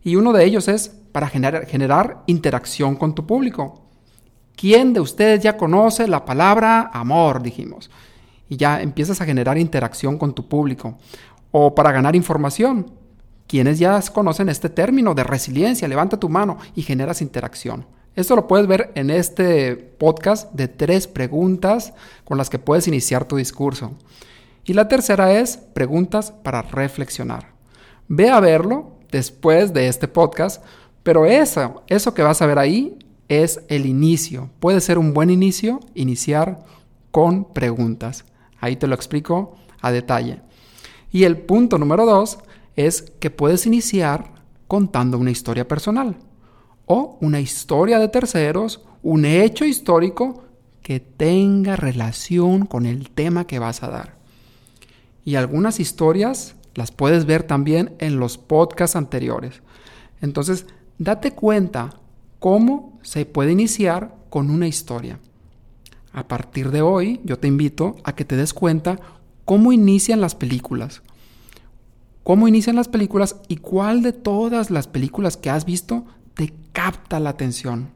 Y 0.02 0.16
uno 0.16 0.32
de 0.32 0.44
ellos 0.44 0.68
es 0.68 0.88
para 1.12 1.28
generar, 1.28 2.22
interacción 2.26 2.96
con 2.96 3.14
tu 3.14 3.26
público. 3.26 3.82
¿Quién 4.56 4.92
de 4.92 5.00
ustedes 5.00 5.42
ya 5.42 5.56
conoce 5.56 6.08
la 6.08 6.24
palabra 6.24 6.90
amor? 6.92 7.42
Dijimos. 7.42 7.90
Y 8.48 8.56
ya 8.56 8.80
empiezas 8.80 9.20
a 9.20 9.24
generar 9.24 9.58
interacción 9.58 10.18
con 10.18 10.34
tu 10.34 10.48
público. 10.48 10.98
O 11.50 11.74
para 11.74 11.92
ganar 11.92 12.16
información. 12.16 12.90
¿Quiénes 13.46 13.78
ya 13.78 14.00
conocen 14.12 14.48
este 14.48 14.68
término 14.68 15.14
de 15.14 15.24
resiliencia? 15.24 15.88
Levanta 15.88 16.18
tu 16.18 16.28
mano 16.28 16.58
y 16.74 16.82
generas 16.82 17.20
interacción. 17.20 17.84
Esto 18.16 18.34
lo 18.34 18.48
puedes 18.48 18.66
ver 18.66 18.90
en 18.96 19.08
este 19.08 19.76
podcast 19.76 20.52
de 20.52 20.66
tres 20.66 21.06
preguntas 21.06 21.94
con 22.24 22.38
las 22.38 22.50
que 22.50 22.58
puedes 22.58 22.88
iniciar 22.88 23.24
tu 23.24 23.36
discurso. 23.36 23.92
Y 24.64 24.72
la 24.72 24.88
tercera 24.88 25.32
es 25.38 25.56
preguntas 25.56 26.32
para 26.32 26.62
reflexionar. 26.62 27.52
Ve 28.08 28.30
a 28.30 28.40
verlo 28.40 28.96
después 29.12 29.72
de 29.72 29.86
este 29.86 30.08
podcast, 30.08 30.64
pero 31.04 31.24
eso, 31.24 31.82
eso 31.86 32.12
que 32.12 32.22
vas 32.22 32.42
a 32.42 32.46
ver 32.46 32.58
ahí 32.58 32.98
es 33.28 33.60
el 33.68 33.86
inicio. 33.86 34.50
Puede 34.58 34.80
ser 34.80 34.98
un 34.98 35.14
buen 35.14 35.30
inicio 35.30 35.78
iniciar 35.94 36.58
con 37.12 37.44
preguntas. 37.44 38.24
Ahí 38.58 38.74
te 38.74 38.88
lo 38.88 38.96
explico 38.96 39.54
a 39.80 39.92
detalle. 39.92 40.40
Y 41.12 41.24
el 41.24 41.38
punto 41.38 41.78
número 41.78 42.06
dos 42.06 42.38
es 42.74 43.02
que 43.02 43.30
puedes 43.30 43.66
iniciar 43.66 44.32
contando 44.66 45.16
una 45.16 45.30
historia 45.30 45.68
personal 45.68 46.16
o 46.92 47.16
una 47.20 47.38
historia 47.38 48.00
de 48.00 48.08
terceros, 48.08 48.80
un 49.04 49.24
hecho 49.24 49.64
histórico 49.64 50.42
que 50.82 50.98
tenga 50.98 51.76
relación 51.76 52.66
con 52.66 52.84
el 52.84 53.10
tema 53.10 53.46
que 53.46 53.60
vas 53.60 53.84
a 53.84 53.90
dar. 53.90 54.16
Y 55.24 55.36
algunas 55.36 55.78
historias 55.78 56.56
las 56.74 56.90
puedes 56.90 57.26
ver 57.26 57.44
también 57.44 57.94
en 58.00 58.18
los 58.18 58.38
podcasts 58.38 58.96
anteriores. 58.96 59.62
Entonces, 60.20 60.66
date 60.98 61.30
cuenta 61.30 61.90
cómo 62.40 62.98
se 63.02 63.24
puede 63.24 63.52
iniciar 63.52 64.16
con 64.28 64.50
una 64.50 64.66
historia. 64.66 65.20
A 66.12 66.26
partir 66.26 66.72
de 66.72 66.82
hoy, 66.82 67.20
yo 67.22 67.38
te 67.38 67.46
invito 67.46 67.98
a 68.02 68.16
que 68.16 68.24
te 68.24 68.34
des 68.34 68.52
cuenta 68.52 68.98
cómo 69.44 69.70
inician 69.70 70.20
las 70.20 70.34
películas. 70.34 71.02
Cómo 72.24 72.48
inician 72.48 72.74
las 72.74 72.88
películas 72.88 73.36
y 73.46 73.58
cuál 73.58 74.02
de 74.02 74.12
todas 74.12 74.72
las 74.72 74.88
películas 74.88 75.36
que 75.36 75.50
has 75.50 75.64
visto 75.64 76.04
te 76.34 76.52
capta 76.72 77.20
la 77.20 77.30
atención. 77.30 77.90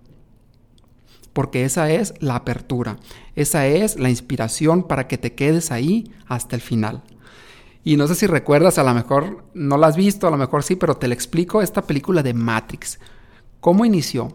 Porque 1.33 1.65
esa 1.65 1.91
es 1.91 2.15
la 2.21 2.37
apertura, 2.37 2.99
esa 3.35 3.67
es 3.67 3.99
la 3.99 4.09
inspiración 4.09 4.85
para 4.85 5.09
que 5.09 5.19
te 5.19 5.35
quedes 5.35 5.73
ahí 5.73 6.13
hasta 6.27 6.55
el 6.55 6.63
final. 6.63 7.03
Y 7.83 7.97
no 7.97 8.07
sé 8.07 8.15
si 8.15 8.27
recuerdas, 8.27 8.79
a 8.79 8.85
lo 8.85 8.95
mejor 8.95 9.45
no 9.53 9.77
la 9.77 9.89
has 9.89 9.97
visto, 9.97 10.27
a 10.27 10.31
lo 10.31 10.37
mejor 10.37 10.63
sí, 10.63 10.77
pero 10.77 10.97
te 10.97 11.09
lo 11.09 11.15
explico, 11.15 11.61
esta 11.61 11.83
película 11.83 12.23
de 12.23 12.33
Matrix. 12.33 12.99
¿Cómo 13.61 13.85
inició? 13.85 14.33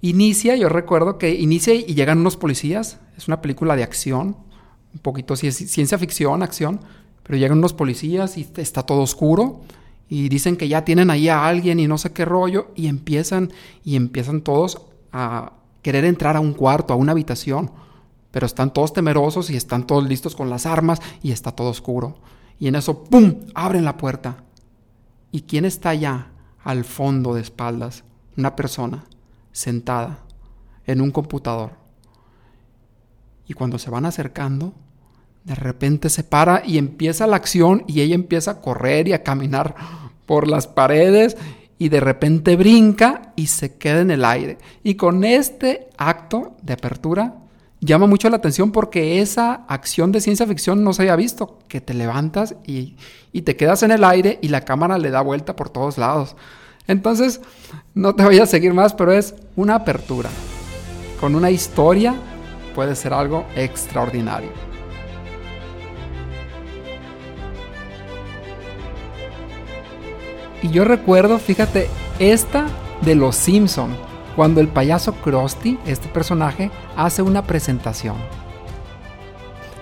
Inicia, 0.00 0.54
yo 0.56 0.68
recuerdo 0.68 1.18
que 1.18 1.34
inicia 1.34 1.74
y 1.74 1.94
llegan 1.94 2.18
unos 2.18 2.36
policías, 2.36 3.00
es 3.16 3.26
una 3.26 3.40
película 3.40 3.74
de 3.74 3.84
acción, 3.84 4.36
un 4.92 5.00
poquito 5.00 5.36
ciencia 5.36 5.98
ficción, 5.98 6.42
acción, 6.42 6.80
pero 7.22 7.38
llegan 7.38 7.58
unos 7.58 7.74
policías 7.74 8.36
y 8.38 8.46
está 8.56 8.82
todo 8.82 9.00
oscuro 9.00 9.62
y 10.08 10.28
dicen 10.28 10.56
que 10.56 10.68
ya 10.68 10.84
tienen 10.84 11.10
ahí 11.10 11.28
a 11.28 11.46
alguien 11.46 11.80
y 11.80 11.86
no 11.86 11.98
sé 11.98 12.12
qué 12.12 12.24
rollo 12.24 12.72
y 12.74 12.86
empiezan 12.86 13.52
y 13.84 13.96
empiezan 13.96 14.40
todos 14.40 14.80
a 15.12 15.52
querer 15.82 16.04
entrar 16.04 16.36
a 16.36 16.40
un 16.40 16.54
cuarto, 16.54 16.94
a 16.94 16.96
una 16.96 17.12
habitación, 17.12 17.70
pero 18.30 18.46
están 18.46 18.72
todos 18.72 18.92
temerosos 18.92 19.50
y 19.50 19.56
están 19.56 19.86
todos 19.86 20.06
listos 20.06 20.34
con 20.34 20.50
las 20.50 20.66
armas 20.66 21.00
y 21.22 21.32
está 21.32 21.52
todo 21.52 21.68
oscuro. 21.68 22.18
Y 22.58 22.68
en 22.68 22.74
eso, 22.74 23.04
¡pum!, 23.04 23.40
abren 23.54 23.84
la 23.84 23.96
puerta. 23.96 24.44
¿Y 25.30 25.42
quién 25.42 25.64
está 25.64 25.90
allá 25.90 26.28
al 26.64 26.84
fondo 26.84 27.34
de 27.34 27.42
espaldas? 27.42 28.04
Una 28.36 28.56
persona 28.56 29.04
sentada 29.52 30.20
en 30.86 31.00
un 31.00 31.10
computador, 31.10 31.72
Y 33.46 33.54
cuando 33.54 33.78
se 33.78 33.90
van 33.90 34.04
acercando, 34.04 34.74
de 35.48 35.54
repente 35.54 36.10
se 36.10 36.24
para 36.24 36.62
y 36.64 36.76
empieza 36.76 37.26
la 37.26 37.36
acción 37.36 37.82
y 37.86 38.02
ella 38.02 38.14
empieza 38.14 38.50
a 38.50 38.60
correr 38.60 39.08
y 39.08 39.14
a 39.14 39.22
caminar 39.22 39.74
por 40.26 40.46
las 40.46 40.66
paredes 40.66 41.38
y 41.78 41.88
de 41.88 42.00
repente 42.00 42.54
brinca 42.54 43.32
y 43.34 43.46
se 43.46 43.76
queda 43.76 44.02
en 44.02 44.10
el 44.10 44.26
aire. 44.26 44.58
Y 44.84 44.96
con 44.96 45.24
este 45.24 45.88
acto 45.96 46.52
de 46.60 46.74
apertura 46.74 47.36
llama 47.80 48.06
mucho 48.06 48.28
la 48.28 48.36
atención 48.36 48.72
porque 48.72 49.22
esa 49.22 49.64
acción 49.68 50.12
de 50.12 50.20
ciencia 50.20 50.46
ficción 50.46 50.84
no 50.84 50.92
se 50.92 51.02
había 51.02 51.16
visto, 51.16 51.58
que 51.66 51.80
te 51.80 51.94
levantas 51.94 52.54
y, 52.66 52.96
y 53.32 53.42
te 53.42 53.56
quedas 53.56 53.82
en 53.82 53.92
el 53.92 54.04
aire 54.04 54.38
y 54.42 54.48
la 54.48 54.66
cámara 54.66 54.98
le 54.98 55.08
da 55.08 55.22
vuelta 55.22 55.56
por 55.56 55.70
todos 55.70 55.96
lados. 55.96 56.36
Entonces, 56.86 57.40
no 57.94 58.14
te 58.14 58.24
voy 58.24 58.38
a 58.38 58.46
seguir 58.46 58.74
más, 58.74 58.92
pero 58.92 59.12
es 59.12 59.34
una 59.56 59.76
apertura. 59.76 60.28
Con 61.18 61.34
una 61.34 61.50
historia 61.50 62.14
puede 62.74 62.94
ser 62.94 63.14
algo 63.14 63.46
extraordinario. 63.56 64.50
Y 70.62 70.70
yo 70.70 70.84
recuerdo, 70.84 71.38
fíjate, 71.38 71.88
esta 72.18 72.66
de 73.02 73.14
Los 73.14 73.36
Simpson, 73.36 73.96
cuando 74.34 74.60
el 74.60 74.68
payaso 74.68 75.14
Krusty, 75.14 75.78
este 75.86 76.08
personaje, 76.08 76.70
hace 76.96 77.22
una 77.22 77.44
presentación. 77.44 78.16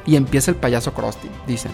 Y 0.04 0.16
empieza 0.16 0.50
el 0.50 0.56
payaso 0.56 0.92
Krusty. 0.92 1.28
Dice, 1.46 1.68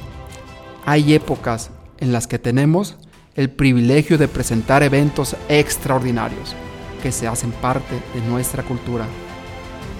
hay 0.86 1.14
épocas 1.14 1.70
en 1.98 2.12
las 2.12 2.26
que 2.26 2.38
tenemos 2.38 2.96
el 3.34 3.50
privilegio 3.50 4.18
de 4.18 4.28
presentar 4.28 4.82
eventos 4.82 5.36
extraordinarios 5.48 6.54
que 7.02 7.12
se 7.12 7.26
hacen 7.26 7.50
parte 7.50 7.94
de 8.14 8.20
nuestra 8.28 8.62
cultura. 8.62 9.06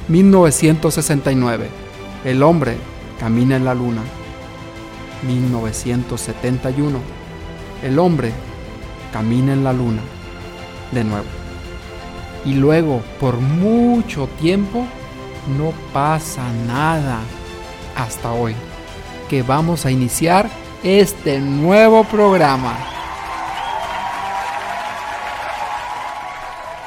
1969. 0.09 1.69
El 2.25 2.43
hombre 2.43 2.77
camina 3.19 3.57
en 3.57 3.65
la 3.65 3.75
luna. 3.75 4.03
1971. 5.27 6.99
El 7.83 7.99
hombre 7.99 8.33
camina 9.13 9.53
en 9.53 9.63
la 9.65 9.73
luna. 9.73 10.03
De 10.91 11.05
nuevo. 11.05 11.27
Y 12.45 12.55
luego, 12.55 13.03
por 13.21 13.37
mucho 13.37 14.27
tiempo, 14.41 14.85
no 15.57 15.73
pasa 15.93 16.43
nada. 16.67 17.21
Hasta 17.97 18.33
hoy, 18.33 18.55
que 19.29 19.43
vamos 19.43 19.87
a 19.87 19.91
iniciar 19.91 20.49
este 20.83 21.39
nuevo 21.39 22.05
programa. 22.05 22.75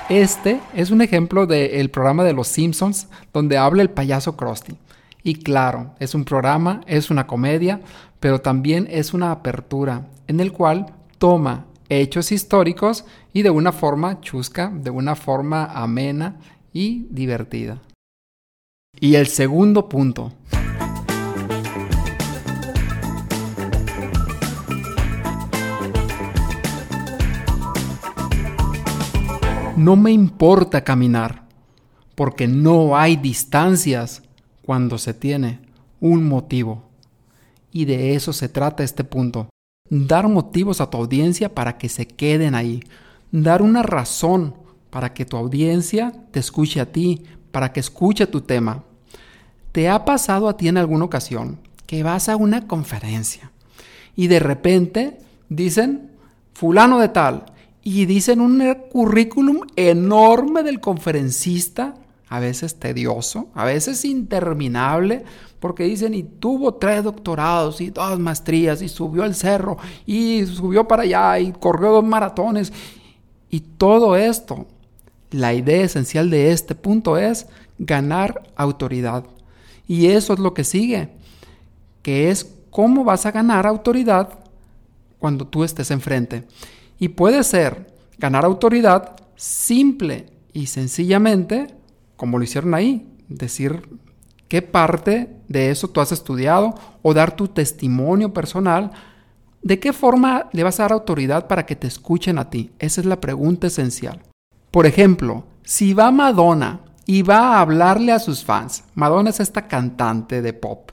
Este 0.10 0.60
es 0.76 0.92
un 0.92 1.02
ejemplo 1.02 1.48
del 1.48 1.90
programa 1.90 2.24
de 2.24 2.34
Los 2.34 2.48
Simpsons 2.48 3.08
donde 3.34 3.58
habla 3.58 3.82
el 3.82 3.90
payaso 3.90 4.36
Krusty. 4.36 4.76
Y 5.24 5.36
claro, 5.36 5.96
es 6.00 6.14
un 6.14 6.26
programa, 6.26 6.82
es 6.86 7.10
una 7.10 7.26
comedia, 7.26 7.82
pero 8.20 8.40
también 8.40 8.88
es 8.92 9.14
una 9.16 9.32
apertura 9.32 10.06
en 10.28 10.40
el 10.40 10.52
cual 10.52 10.86
toma 11.18 11.66
hechos 11.90 12.32
históricos 12.32 13.06
y 13.34 13.42
de 13.42 13.50
una 13.50 13.72
forma 13.72 14.22
chusca, 14.22 14.72
de 14.74 14.90
una 14.90 15.16
forma 15.16 15.66
amena 15.66 16.40
y 16.74 17.08
divertida. 17.10 17.82
Y 19.00 19.16
el 19.16 19.28
segundo 19.28 19.90
punto. 19.90 20.32
No 29.78 29.98
me 29.98 30.12
importa 30.12 30.84
caminar, 30.84 31.44
porque 32.16 32.48
no 32.48 32.98
hay 32.98 33.18
distancias 33.18 34.24
cuando 34.62 34.98
se 34.98 35.14
tiene 35.14 35.60
un 36.00 36.28
motivo. 36.28 36.90
Y 37.72 37.86
de 37.86 38.16
eso 38.16 38.32
se 38.32 38.48
trata 38.48 38.84
este 38.84 39.04
punto. 39.04 39.50
Dar 39.90 40.28
motivos 40.28 40.82
a 40.82 40.90
tu 40.90 40.98
audiencia 40.98 41.54
para 41.54 41.78
que 41.78 41.90
se 41.90 42.08
queden 42.08 42.56
ahí. 42.56 42.82
Dar 43.32 43.62
una 43.62 43.84
razón 43.84 44.56
para 44.90 45.14
que 45.14 45.26
tu 45.26 45.38
audiencia 45.38 46.12
te 46.32 46.40
escuche 46.40 46.80
a 46.80 46.92
ti, 46.92 47.24
para 47.52 47.72
que 47.72 47.82
escuche 47.82 48.26
tu 48.28 48.42
tema. 48.42 48.84
¿Te 49.72 49.90
ha 49.90 50.06
pasado 50.06 50.50
a 50.50 50.58
ti 50.58 50.68
en 50.68 50.78
alguna 50.78 51.06
ocasión 51.06 51.60
que 51.86 52.02
vas 52.02 52.30
a 52.30 52.36
una 52.36 52.68
conferencia 52.68 53.52
y 54.16 54.28
de 54.28 54.40
repente 54.40 55.18
dicen 55.50 56.12
fulano 56.54 57.00
de 57.00 57.10
tal 57.10 57.46
y 57.84 58.06
dicen 58.06 58.42
un 58.42 58.64
currículum 58.92 59.62
enorme 59.76 60.64
del 60.64 60.80
conferencista, 60.80 61.94
a 62.36 62.40
veces 62.40 62.76
tedioso, 62.76 63.48
a 63.54 63.64
veces 63.64 64.04
interminable, 64.04 65.24
porque 65.60 65.86
dicen 65.86 66.14
y 66.14 66.24
tuvo 66.24 66.76
tres 66.76 67.04
doctorados 67.04 67.80
y 67.80 67.92
dos 67.92 68.20
maestrías 68.20 68.82
y 68.82 68.90
subió 68.90 69.24
al 69.24 69.36
cerro 69.36 69.78
y 70.06 70.46
subió 70.46 70.86
para 70.88 71.04
allá 71.04 71.40
y 71.40 71.54
corrió 71.54 71.92
dos 71.92 72.04
maratones 72.04 72.74
y 73.50 73.62
todo 73.62 74.18
esto. 74.18 74.68
La 75.32 75.54
idea 75.54 75.86
esencial 75.86 76.30
de 76.30 76.52
este 76.52 76.76
punto 76.76 77.18
es 77.18 77.48
ganar 77.80 78.44
autoridad. 78.56 79.24
Y 79.88 80.08
eso 80.08 80.34
es 80.34 80.40
lo 80.40 80.54
que 80.54 80.66
sigue, 80.66 81.10
que 82.02 82.32
es 82.32 82.52
cómo 82.70 83.06
vas 83.06 83.26
a 83.26 83.32
ganar 83.32 83.66
autoridad 83.66 84.40
cuando 85.20 85.48
tú 85.48 85.64
estés 85.64 85.90
enfrente. 85.90 86.44
Y 87.00 87.10
puede 87.10 87.44
ser 87.44 87.94
ganar 88.18 88.44
autoridad 88.44 89.16
simple 89.36 90.28
y 90.54 90.68
sencillamente, 90.68 91.68
como 92.16 92.38
lo 92.38 92.44
hicieron 92.44 92.74
ahí, 92.74 93.08
decir 93.28 93.90
qué 94.48 94.62
parte 94.62 95.36
de 95.48 95.72
eso 95.72 95.90
tú 95.90 96.02
has 96.02 96.12
estudiado 96.12 96.76
o 97.02 97.14
dar 97.14 97.36
tu 97.36 97.48
testimonio 97.48 98.34
personal. 98.34 98.92
¿De 99.62 99.80
qué 99.80 99.94
forma 99.94 100.50
le 100.52 100.64
vas 100.64 100.80
a 100.80 100.84
dar 100.84 100.94
autoridad 100.94 101.48
para 101.48 101.66
que 101.66 101.76
te 101.76 101.88
escuchen 101.88 102.38
a 102.38 102.50
ti? 102.50 102.72
Esa 102.80 103.02
es 103.02 103.08
la 103.08 103.20
pregunta 103.20 103.68
esencial. 103.68 104.22
Por 104.72 104.86
ejemplo, 104.86 105.46
si 105.64 105.94
va 105.94 106.12
Madonna 106.12 106.82
y 107.06 107.22
va 107.22 107.56
a 107.56 107.62
hablarle 107.62 108.12
a 108.12 108.20
sus 108.20 108.44
fans, 108.44 108.84
Madonna 108.94 109.30
es 109.30 109.40
esta 109.40 109.68
cantante 109.68 110.42
de 110.42 110.54
pop, 110.54 110.92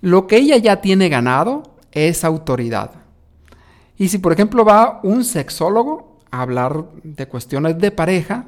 lo 0.00 0.26
que 0.26 0.36
ella 0.36 0.56
ya 0.58 0.80
tiene 0.80 1.08
ganado 1.08 1.62
es 1.92 2.24
autoridad. 2.24 2.92
Y 3.96 4.08
si 4.08 4.18
por 4.18 4.32
ejemplo 4.32 4.64
va 4.64 5.00
un 5.02 5.24
sexólogo 5.24 6.20
a 6.30 6.42
hablar 6.42 6.84
de 7.02 7.26
cuestiones 7.26 7.78
de 7.78 7.90
pareja, 7.90 8.46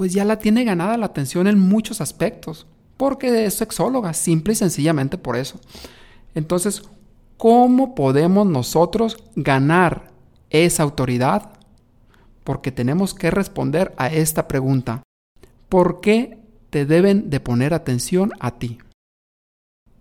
pues 0.00 0.14
ya 0.14 0.24
la 0.24 0.38
tiene 0.38 0.64
ganada 0.64 0.96
la 0.96 1.04
atención 1.04 1.46
en 1.46 1.58
muchos 1.58 2.00
aspectos, 2.00 2.66
porque 2.96 3.44
es 3.44 3.52
sexóloga, 3.52 4.14
simple 4.14 4.54
y 4.54 4.56
sencillamente 4.56 5.18
por 5.18 5.36
eso. 5.36 5.60
Entonces, 6.34 6.80
¿cómo 7.36 7.94
podemos 7.94 8.46
nosotros 8.46 9.22
ganar 9.36 10.10
esa 10.48 10.84
autoridad? 10.84 11.50
Porque 12.44 12.72
tenemos 12.72 13.12
que 13.12 13.30
responder 13.30 13.92
a 13.98 14.06
esta 14.06 14.48
pregunta. 14.48 15.02
¿Por 15.68 16.00
qué 16.00 16.38
te 16.70 16.86
deben 16.86 17.28
de 17.28 17.40
poner 17.40 17.74
atención 17.74 18.32
a 18.40 18.52
ti? 18.52 18.78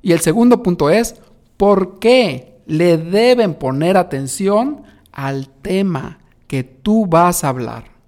Y 0.02 0.14
el 0.14 0.22
segundo 0.22 0.64
punto 0.64 0.90
es, 0.90 1.16
¿por 1.58 2.00
qué 2.00 2.62
le 2.68 2.96
deben 2.96 3.54
poner 3.54 3.98
atención 3.98 4.84
al 5.12 5.50
tema 5.50 6.20
que 6.48 6.64
tú 6.64 7.06
vas 7.06 7.44
a 7.44 7.50
hablar. 7.50 7.99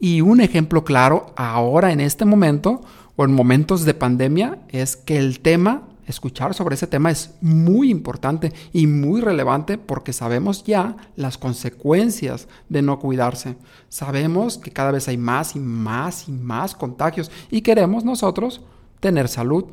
Y 0.00 0.20
un 0.20 0.40
ejemplo 0.40 0.84
claro 0.84 1.32
ahora 1.36 1.92
en 1.92 2.00
este 2.00 2.24
momento 2.24 2.82
o 3.16 3.24
en 3.24 3.32
momentos 3.32 3.84
de 3.84 3.94
pandemia 3.94 4.58
es 4.68 4.96
que 4.96 5.18
el 5.18 5.40
tema, 5.40 5.82
escuchar 6.06 6.52
sobre 6.52 6.74
ese 6.74 6.86
tema 6.86 7.10
es 7.10 7.34
muy 7.40 7.90
importante 7.90 8.52
y 8.72 8.86
muy 8.86 9.20
relevante 9.20 9.78
porque 9.78 10.12
sabemos 10.12 10.64
ya 10.64 10.96
las 11.16 11.38
consecuencias 11.38 12.48
de 12.68 12.82
no 12.82 12.98
cuidarse. 12.98 13.56
Sabemos 13.88 14.58
que 14.58 14.70
cada 14.70 14.90
vez 14.90 15.08
hay 15.08 15.16
más 15.16 15.56
y 15.56 15.60
más 15.60 16.28
y 16.28 16.32
más 16.32 16.74
contagios 16.74 17.30
y 17.50 17.62
queremos 17.62 18.04
nosotros 18.04 18.62
tener 19.00 19.28
salud 19.28 19.66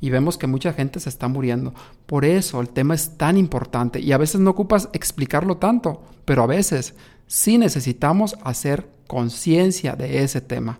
y 0.00 0.08
vemos 0.10 0.38
que 0.38 0.46
mucha 0.46 0.72
gente 0.72 0.98
se 0.98 1.10
está 1.10 1.28
muriendo. 1.28 1.74
Por 2.06 2.24
eso 2.24 2.60
el 2.60 2.70
tema 2.70 2.94
es 2.94 3.18
tan 3.18 3.36
importante 3.36 4.00
y 4.00 4.12
a 4.12 4.18
veces 4.18 4.40
no 4.40 4.50
ocupas 4.50 4.88
explicarlo 4.92 5.58
tanto, 5.58 6.02
pero 6.24 6.42
a 6.42 6.46
veces 6.46 6.94
sí 7.26 7.58
necesitamos 7.58 8.36
hacer 8.42 8.88
conciencia 9.10 9.96
de 9.96 10.22
ese 10.22 10.40
tema. 10.40 10.78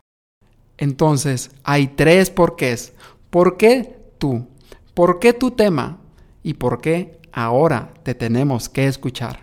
Entonces, 0.78 1.50
hay 1.64 1.88
tres 1.88 2.30
porqués. 2.30 2.92
¿Por 3.28 3.56
qué 3.56 3.98
tú? 4.18 4.46
¿Por 4.94 5.18
qué 5.18 5.32
tu 5.32 5.50
tema? 5.50 5.98
¿Y 6.44 6.54
por 6.54 6.80
qué 6.80 7.18
ahora 7.32 7.92
te 8.04 8.14
tenemos 8.14 8.68
que 8.68 8.86
escuchar? 8.86 9.42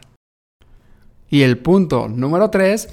Y 1.30 1.42
el 1.42 1.58
punto 1.58 2.08
número 2.08 2.50
tres 2.50 2.88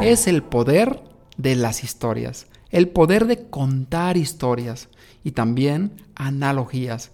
es 0.00 0.28
el 0.28 0.44
poder 0.44 1.02
de 1.36 1.56
las 1.56 1.82
historias, 1.82 2.46
el 2.70 2.88
poder 2.88 3.26
de 3.26 3.48
contar 3.48 4.16
historias 4.16 4.88
y 5.24 5.32
también 5.32 5.92
analogías. 6.14 7.10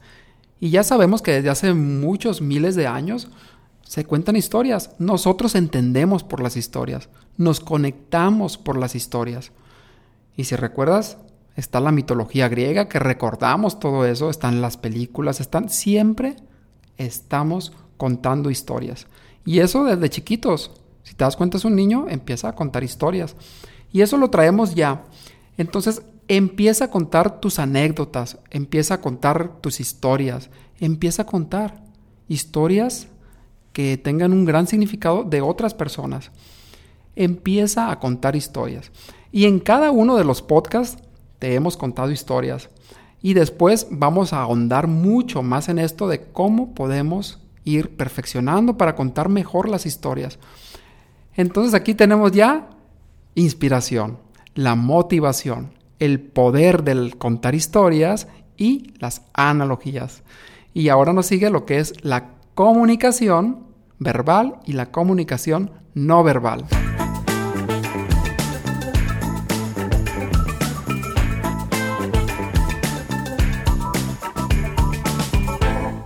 Y 0.60 0.70
ya 0.70 0.82
sabemos 0.82 1.22
que 1.22 1.32
desde 1.32 1.50
hace 1.50 1.74
muchos 1.74 2.40
miles 2.40 2.74
de 2.74 2.86
años 2.86 3.28
se 3.82 4.04
cuentan 4.04 4.36
historias. 4.36 4.90
Nosotros 4.98 5.54
entendemos 5.54 6.24
por 6.24 6.42
las 6.42 6.56
historias. 6.56 7.08
Nos 7.36 7.60
conectamos 7.60 8.58
por 8.58 8.78
las 8.78 8.94
historias. 8.94 9.52
Y 10.36 10.44
si 10.44 10.56
recuerdas, 10.56 11.18
está 11.56 11.80
la 11.80 11.92
mitología 11.92 12.48
griega, 12.48 12.88
que 12.88 12.98
recordamos 12.98 13.78
todo 13.78 14.06
eso, 14.06 14.30
están 14.30 14.60
las 14.60 14.76
películas, 14.76 15.40
están 15.40 15.68
siempre 15.68 16.36
estamos 16.98 17.72
contando 17.96 18.50
historias. 18.50 19.06
Y 19.44 19.60
eso 19.60 19.84
desde 19.84 20.10
chiquitos. 20.10 20.70
Si 21.02 21.14
te 21.14 21.24
das 21.24 21.36
cuenta 21.36 21.58
es 21.58 21.64
un 21.64 21.76
niño, 21.76 22.06
empieza 22.08 22.48
a 22.48 22.54
contar 22.54 22.82
historias. 22.82 23.36
Y 23.92 24.00
eso 24.00 24.16
lo 24.16 24.30
traemos 24.30 24.74
ya. 24.74 25.04
Entonces 25.56 26.02
empieza 26.28 26.86
a 26.86 26.90
contar 26.90 27.40
tus 27.40 27.58
anécdotas, 27.58 28.38
empieza 28.50 28.94
a 28.94 29.00
contar 29.00 29.60
tus 29.60 29.80
historias, 29.80 30.50
empieza 30.80 31.22
a 31.22 31.26
contar 31.26 31.82
historias 32.28 33.08
que 33.72 33.98
tengan 33.98 34.32
un 34.32 34.44
gran 34.44 34.66
significado 34.66 35.24
de 35.24 35.40
otras 35.40 35.74
personas. 35.74 36.30
Empieza 37.16 37.90
a 37.90 37.98
contar 38.00 38.36
historias. 38.36 38.90
Y 39.30 39.46
en 39.46 39.60
cada 39.60 39.90
uno 39.90 40.16
de 40.16 40.24
los 40.24 40.42
podcasts 40.42 41.02
te 41.38 41.54
hemos 41.54 41.76
contado 41.76 42.10
historias. 42.10 42.70
Y 43.20 43.34
después 43.34 43.88
vamos 43.90 44.32
a 44.32 44.42
ahondar 44.42 44.86
mucho 44.86 45.42
más 45.42 45.68
en 45.68 45.78
esto 45.78 46.08
de 46.08 46.22
cómo 46.22 46.74
podemos 46.74 47.40
ir 47.64 47.96
perfeccionando 47.96 48.76
para 48.76 48.94
contar 48.94 49.28
mejor 49.28 49.68
las 49.68 49.86
historias. 49.86 50.38
Entonces 51.34 51.74
aquí 51.74 51.94
tenemos 51.94 52.32
ya 52.32 52.70
inspiración, 53.34 54.18
la 54.54 54.74
motivación, 54.76 55.72
el 55.98 56.20
poder 56.20 56.84
del 56.84 57.16
contar 57.18 57.54
historias 57.54 58.28
y 58.56 58.92
las 58.98 59.22
analogías. 59.34 60.22
Y 60.72 60.88
ahora 60.88 61.12
nos 61.12 61.26
sigue 61.26 61.50
lo 61.50 61.66
que 61.66 61.78
es 61.78 61.94
la 62.04 62.34
comunicación 62.54 63.66
verbal 63.98 64.56
y 64.64 64.72
la 64.72 64.90
comunicación 64.90 65.70
no 65.94 66.22
verbal. 66.22 66.64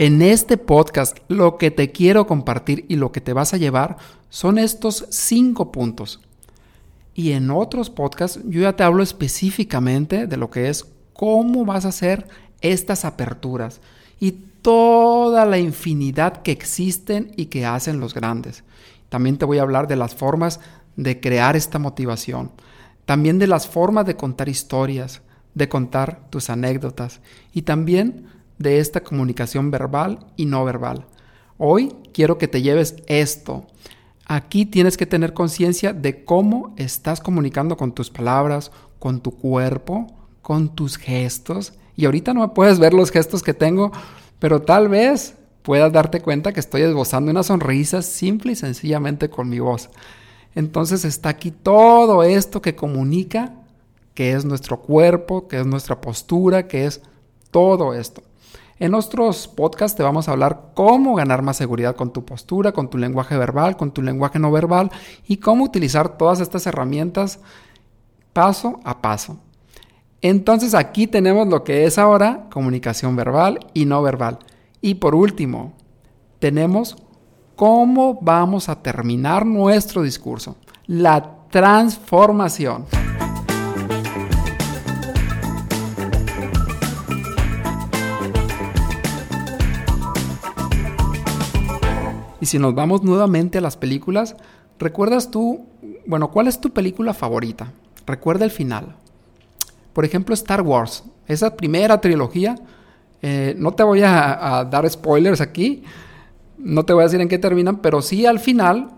En 0.00 0.22
este 0.22 0.56
podcast 0.58 1.18
lo 1.26 1.58
que 1.58 1.72
te 1.72 1.90
quiero 1.90 2.28
compartir 2.28 2.87
y 2.88 2.94
lo 2.96 3.11
que 3.11 3.20
te 3.20 3.32
vas 3.32 3.52
a 3.52 3.56
llevar 3.56 3.96
son 4.28 4.58
estos 4.58 5.06
cinco 5.11 5.72
puntos. 5.72 6.20
Y 7.18 7.33
en 7.33 7.50
otros 7.50 7.90
podcasts 7.90 8.38
yo 8.44 8.61
ya 8.61 8.76
te 8.76 8.85
hablo 8.85 9.02
específicamente 9.02 10.28
de 10.28 10.37
lo 10.37 10.50
que 10.50 10.68
es 10.68 10.87
cómo 11.12 11.64
vas 11.64 11.85
a 11.85 11.88
hacer 11.88 12.28
estas 12.61 13.04
aperturas 13.04 13.81
y 14.20 14.31
toda 14.62 15.44
la 15.44 15.59
infinidad 15.59 16.42
que 16.42 16.52
existen 16.52 17.33
y 17.35 17.46
que 17.46 17.66
hacen 17.66 17.98
los 17.98 18.14
grandes. 18.14 18.62
También 19.09 19.37
te 19.37 19.46
voy 19.46 19.59
a 19.59 19.62
hablar 19.62 19.88
de 19.88 19.96
las 19.96 20.14
formas 20.14 20.61
de 20.94 21.18
crear 21.18 21.57
esta 21.57 21.81
motivación, 21.81 22.52
también 23.04 23.40
de 23.40 23.48
las 23.48 23.66
formas 23.66 24.07
de 24.07 24.14
contar 24.14 24.48
historias, 24.48 25.20
de 25.54 25.68
contar 25.68 26.20
tus 26.31 26.50
anécdotas 26.50 27.20
y 27.52 27.62
también 27.62 28.26
de 28.59 28.78
esta 28.78 29.00
comunicación 29.00 29.72
verbal 29.72 30.20
y 30.37 30.46
no 30.46 30.64
verbal. 30.64 31.04
Hoy 31.57 31.96
quiero 32.12 32.38
que 32.38 32.46
te 32.46 32.62
lleves 32.62 32.94
esto, 33.09 33.66
Aquí 34.28 34.66
tienes 34.66 34.98
que 34.98 35.06
tener 35.06 35.32
conciencia 35.32 35.94
de 35.94 36.24
cómo 36.24 36.74
estás 36.76 37.20
comunicando 37.20 37.78
con 37.78 37.92
tus 37.92 38.10
palabras, 38.10 38.70
con 38.98 39.20
tu 39.20 39.30
cuerpo, 39.30 40.06
con 40.42 40.74
tus 40.74 40.98
gestos. 40.98 41.72
Y 41.96 42.04
ahorita 42.04 42.34
no 42.34 42.52
puedes 42.52 42.78
ver 42.78 42.92
los 42.92 43.10
gestos 43.10 43.42
que 43.42 43.54
tengo, 43.54 43.90
pero 44.38 44.60
tal 44.60 44.88
vez 44.88 45.34
puedas 45.62 45.92
darte 45.92 46.20
cuenta 46.20 46.52
que 46.52 46.60
estoy 46.60 46.82
esbozando 46.82 47.30
una 47.30 47.42
sonrisa 47.42 48.02
simple 48.02 48.52
y 48.52 48.56
sencillamente 48.56 49.30
con 49.30 49.48
mi 49.48 49.60
voz. 49.60 49.88
Entonces 50.54 51.06
está 51.06 51.30
aquí 51.30 51.50
todo 51.50 52.22
esto 52.22 52.60
que 52.60 52.76
comunica, 52.76 53.54
que 54.12 54.32
es 54.32 54.44
nuestro 54.44 54.80
cuerpo, 54.80 55.48
que 55.48 55.58
es 55.60 55.66
nuestra 55.66 56.02
postura, 56.02 56.68
que 56.68 56.84
es 56.84 57.00
todo 57.50 57.94
esto. 57.94 58.22
En 58.80 58.92
nuestros 58.92 59.48
podcasts 59.48 59.96
te 59.96 60.04
vamos 60.04 60.28
a 60.28 60.32
hablar 60.32 60.70
cómo 60.74 61.16
ganar 61.16 61.42
más 61.42 61.56
seguridad 61.56 61.96
con 61.96 62.12
tu 62.12 62.24
postura, 62.24 62.70
con 62.70 62.88
tu 62.88 62.96
lenguaje 62.96 63.36
verbal, 63.36 63.76
con 63.76 63.90
tu 63.90 64.02
lenguaje 64.02 64.38
no 64.38 64.52
verbal 64.52 64.90
y 65.26 65.38
cómo 65.38 65.64
utilizar 65.64 66.16
todas 66.16 66.38
estas 66.38 66.64
herramientas 66.66 67.40
paso 68.32 68.78
a 68.84 69.02
paso. 69.02 69.40
Entonces 70.22 70.74
aquí 70.74 71.08
tenemos 71.08 71.48
lo 71.48 71.64
que 71.64 71.86
es 71.86 71.98
ahora 71.98 72.46
comunicación 72.52 73.16
verbal 73.16 73.58
y 73.74 73.84
no 73.84 74.00
verbal. 74.00 74.38
Y 74.80 74.94
por 74.94 75.16
último, 75.16 75.72
tenemos 76.38 76.96
cómo 77.56 78.18
vamos 78.20 78.68
a 78.68 78.80
terminar 78.80 79.44
nuestro 79.44 80.02
discurso. 80.02 80.56
La 80.86 81.38
transformación. 81.50 82.84
Y 92.40 92.46
si 92.46 92.59
nos 92.59 92.74
vamos 92.74 93.03
nuevamente 93.03 93.59
a 93.59 93.61
las 93.61 93.77
películas, 93.77 94.37
¿recuerdas 94.79 95.31
tú, 95.31 95.66
bueno, 96.07 96.31
cuál 96.31 96.46
es 96.46 96.61
tu 96.61 96.70
película 96.70 97.14
favorita? 97.14 97.72
Recuerda 98.07 98.44
el 98.44 98.51
final. 98.51 98.94
Por 99.92 100.05
ejemplo, 100.05 100.35
Star 100.35 100.62
Wars, 100.62 101.05
esa 101.27 101.57
primera 101.57 102.01
trilogía, 102.01 102.57
eh, 103.20 103.55
no 103.59 103.72
te 103.72 103.83
voy 103.83 104.03
a, 104.03 104.66
dar 104.70 104.88
spoilers 104.88 105.40
aquí, 105.40 105.83
no 106.57 106.85
te 106.85 106.92
voy 106.92 107.03
a 107.03 107.07
decir 107.07 107.20
en 107.20 107.29
qué 107.29 107.38
terminan, 107.38 107.79
pero 107.79 108.01
sí 108.01 108.24
al 108.24 108.38
final, 108.38 108.90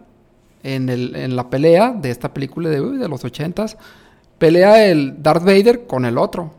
en, 0.62 1.36
la 1.36 1.48
pelea 1.48 1.92
de 1.92 2.10
esta 2.10 2.34
película 2.34 2.68
de, 2.68 2.80
de 2.80 3.08
los 3.08 3.24
ochentas, 3.24 3.78
pelea 4.38 4.86
el 4.86 5.22
Darth 5.22 5.44
Vader 5.44 5.86
con 5.86 6.04
el 6.04 6.18
otro, 6.18 6.52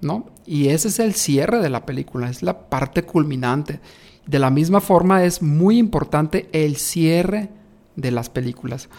¿no? 0.00 0.26
Y 0.46 0.68
ese 0.68 0.88
es 0.88 0.98
el 0.98 1.14
cierre 1.14 1.60
de 1.60 1.68
la 1.68 1.84
película, 1.84 2.30
es 2.30 2.42
la 2.42 2.68
parte 2.68 3.02
culminante. 3.02 3.80
De 4.28 4.38
la 4.38 4.50
misma 4.50 4.82
forma 4.82 5.24
es 5.24 5.40
muy 5.40 5.78
importante 5.78 6.50
el 6.52 6.76
cierre 6.76 7.48
de 7.96 8.10
las 8.10 8.28
películas, 8.28 8.90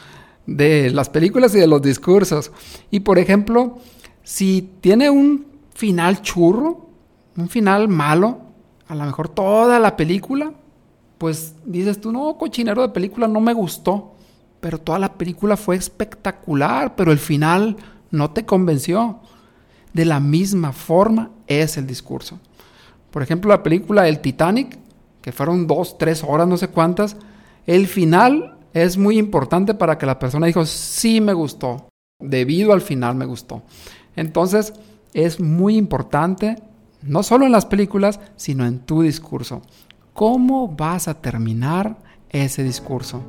de 0.47 0.89
las 0.89 1.07
películas 1.09 1.53
y 1.53 1.59
de 1.59 1.67
los 1.67 1.83
discursos. 1.83 2.51
Y 2.89 3.01
por 3.01 3.19
ejemplo, 3.19 3.77
si 4.23 4.71
tiene 4.81 5.11
un 5.11 5.45
final 5.75 6.23
churro, 6.23 6.89
un 7.37 7.47
final 7.47 7.89
malo, 7.89 8.39
a 8.87 8.95
lo 8.95 9.05
mejor 9.05 9.29
toda 9.29 9.77
la 9.77 9.95
película, 9.95 10.51
pues 11.19 11.53
dices 11.63 12.01
tú, 12.01 12.11
no, 12.11 12.35
cochinero 12.39 12.81
de 12.81 12.89
película 12.89 13.27
no 13.27 13.39
me 13.39 13.53
gustó, 13.53 14.15
pero 14.59 14.79
toda 14.79 14.97
la 14.97 15.13
película 15.13 15.57
fue 15.57 15.75
espectacular, 15.75 16.95
pero 16.95 17.11
el 17.11 17.19
final 17.19 17.77
no 18.09 18.31
te 18.31 18.47
convenció. 18.47 19.19
De 19.93 20.05
la 20.05 20.19
misma 20.19 20.71
forma 20.71 21.29
es 21.45 21.77
el 21.77 21.85
discurso. 21.85 22.39
Por 23.11 23.21
ejemplo, 23.21 23.49
la 23.49 23.61
película 23.61 24.07
El 24.07 24.21
Titanic 24.21 24.79
fueron 25.31 25.67
dos, 25.67 25.97
tres 25.97 26.23
horas, 26.27 26.47
no 26.47 26.57
sé 26.57 26.69
cuántas, 26.69 27.17
el 27.65 27.87
final 27.87 28.57
es 28.73 28.97
muy 28.97 29.17
importante 29.17 29.73
para 29.73 29.97
que 29.97 30.05
la 30.05 30.19
persona 30.19 30.47
dijo, 30.47 30.65
sí 30.65 31.21
me 31.21 31.33
gustó, 31.33 31.89
debido 32.19 32.73
al 32.73 32.81
final 32.81 33.15
me 33.15 33.25
gustó. 33.25 33.63
Entonces, 34.15 34.73
es 35.13 35.39
muy 35.39 35.77
importante, 35.77 36.61
no 37.01 37.23
solo 37.23 37.45
en 37.45 37.51
las 37.51 37.65
películas, 37.65 38.19
sino 38.35 38.65
en 38.65 38.79
tu 38.79 39.01
discurso. 39.01 39.61
¿Cómo 40.13 40.67
vas 40.67 41.07
a 41.07 41.15
terminar 41.15 41.97
ese 42.29 42.63
discurso? 42.63 43.23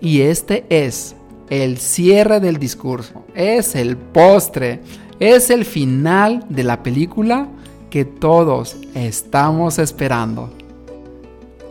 Y 0.00 0.22
este 0.22 0.64
es 0.70 1.14
el 1.50 1.78
cierre 1.78 2.40
del 2.40 2.56
discurso, 2.56 3.24
es 3.34 3.74
el 3.74 3.96
postre, 3.96 4.80
es 5.20 5.50
el 5.50 5.66
final 5.66 6.44
de 6.48 6.64
la 6.64 6.82
película 6.82 7.46
que 7.90 8.06
todos 8.06 8.76
estamos 8.94 9.78
esperando. 9.78 10.50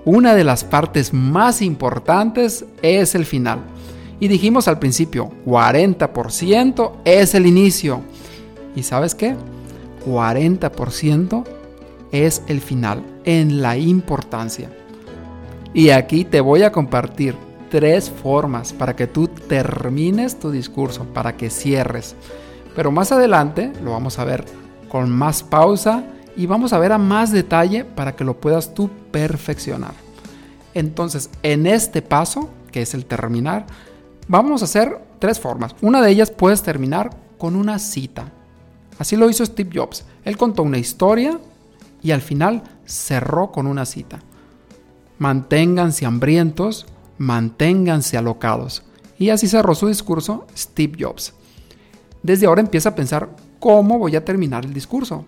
Una 0.06 0.36
de 0.36 0.44
las 0.44 0.64
partes 0.64 1.14
más 1.14 1.62
importantes 1.62 2.66
es 2.82 3.16
el 3.16 3.26
final. 3.26 3.60
Y 4.20 4.28
dijimos 4.28 4.68
al 4.68 4.80
principio, 4.80 5.32
40% 5.46 6.92
es 7.06 7.34
el 7.34 7.48
inicio. 7.48 8.02
¿Y 8.76 8.84
sabes 8.84 9.16
qué? 9.16 9.36
40% 10.06 11.44
es 12.12 12.44
el 12.48 12.62
final 12.62 13.04
en 13.26 13.62
la 13.62 13.78
importancia. 13.78 14.70
Y 15.74 15.90
aquí 15.90 16.24
te 16.24 16.42
voy 16.42 16.64
a 16.64 16.72
compartir 16.72 17.36
tres 17.70 18.10
formas 18.10 18.74
para 18.74 18.96
que 18.96 19.08
tú 19.08 19.28
termines 19.28 20.40
tu 20.40 20.52
discurso, 20.52 21.06
para 21.06 21.36
que 21.36 21.50
cierres. 21.50 22.16
Pero 22.80 22.94
más 22.94 23.12
adelante 23.12 23.74
lo 23.84 23.92
vamos 23.92 24.20
a 24.20 24.24
ver 24.24 24.46
con 24.88 25.12
más 25.12 25.44
pausa 25.44 26.06
y 26.38 26.46
vamos 26.46 26.72
a 26.72 26.80
ver 26.80 26.94
a 26.94 26.98
más 26.98 27.30
detalle 27.30 27.84
para 27.84 28.16
que 28.16 28.24
lo 28.24 28.40
puedas 28.40 28.74
tú 28.74 28.90
perfeccionar. 29.12 29.92
Entonces, 30.74 31.30
en 31.44 31.68
este 31.68 32.02
paso, 32.02 32.50
que 32.72 32.82
es 32.82 32.94
el 32.94 33.06
terminar, 33.06 33.66
vamos 34.30 34.62
a 34.62 34.64
hacer 34.64 34.98
tres 35.20 35.42
formas. 35.42 35.76
Una 35.82 36.02
de 36.02 36.10
ellas 36.10 36.32
puedes 36.32 36.64
terminar 36.64 37.10
con 37.38 37.58
una 37.58 37.80
cita. 37.80 38.32
Así 38.98 39.18
lo 39.18 39.30
hizo 39.30 39.46
Steve 39.46 39.72
Jobs. 39.74 40.06
Él 40.24 40.38
contó 40.38 40.64
una 40.64 40.78
historia 40.78 41.38
y 42.02 42.12
al 42.12 42.22
final 42.22 42.64
cerró 42.86 43.52
con 43.52 43.68
una 43.68 43.86
cita. 43.86 44.20
Manténganse 45.18 46.06
hambrientos, 46.06 46.86
manténganse 47.18 48.18
alocados. 48.18 48.84
Y 49.18 49.32
así 49.32 49.50
cerró 49.50 49.76
su 49.76 49.90
discurso 49.90 50.48
Steve 50.56 50.94
Jobs. 50.98 51.34
Desde 52.24 52.46
ahora 52.46 52.62
empieza 52.62 52.90
a 52.90 52.96
pensar 52.96 53.30
cómo 53.60 54.00
voy 54.00 54.16
a 54.16 54.26
terminar 54.26 54.66
el 54.66 54.74
discurso. 54.74 55.26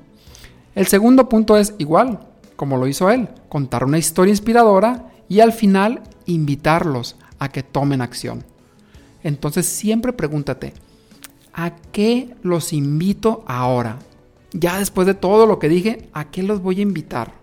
El 0.76 0.88
segundo 0.88 1.28
punto 1.30 1.58
es 1.58 1.74
igual, 1.78 2.20
como 2.56 2.78
lo 2.78 2.88
hizo 2.88 3.10
él, 3.10 3.30
contar 3.50 3.84
una 3.84 3.98
historia 3.98 4.32
inspiradora 4.32 5.12
y 5.28 5.40
al 5.40 5.54
final 5.54 6.02
invitarlos 6.26 7.16
a 7.40 7.50
que 7.50 7.64
tomen 7.64 8.02
acción. 8.02 8.44
Entonces 9.24 9.66
siempre 9.66 10.14
pregúntate, 10.14 10.74
¿a 11.54 11.76
qué 11.92 12.36
los 12.44 12.74
invito 12.74 13.44
ahora? 13.48 14.00
Ya 14.54 14.78
después 14.80 15.08
de 15.08 15.14
todo 15.14 15.46
lo 15.46 15.60
que 15.60 15.70
dije, 15.70 16.10
¿a 16.14 16.30
qué 16.30 16.44
los 16.44 16.62
voy 16.62 16.80
a 16.80 16.84
invitar? 16.84 17.34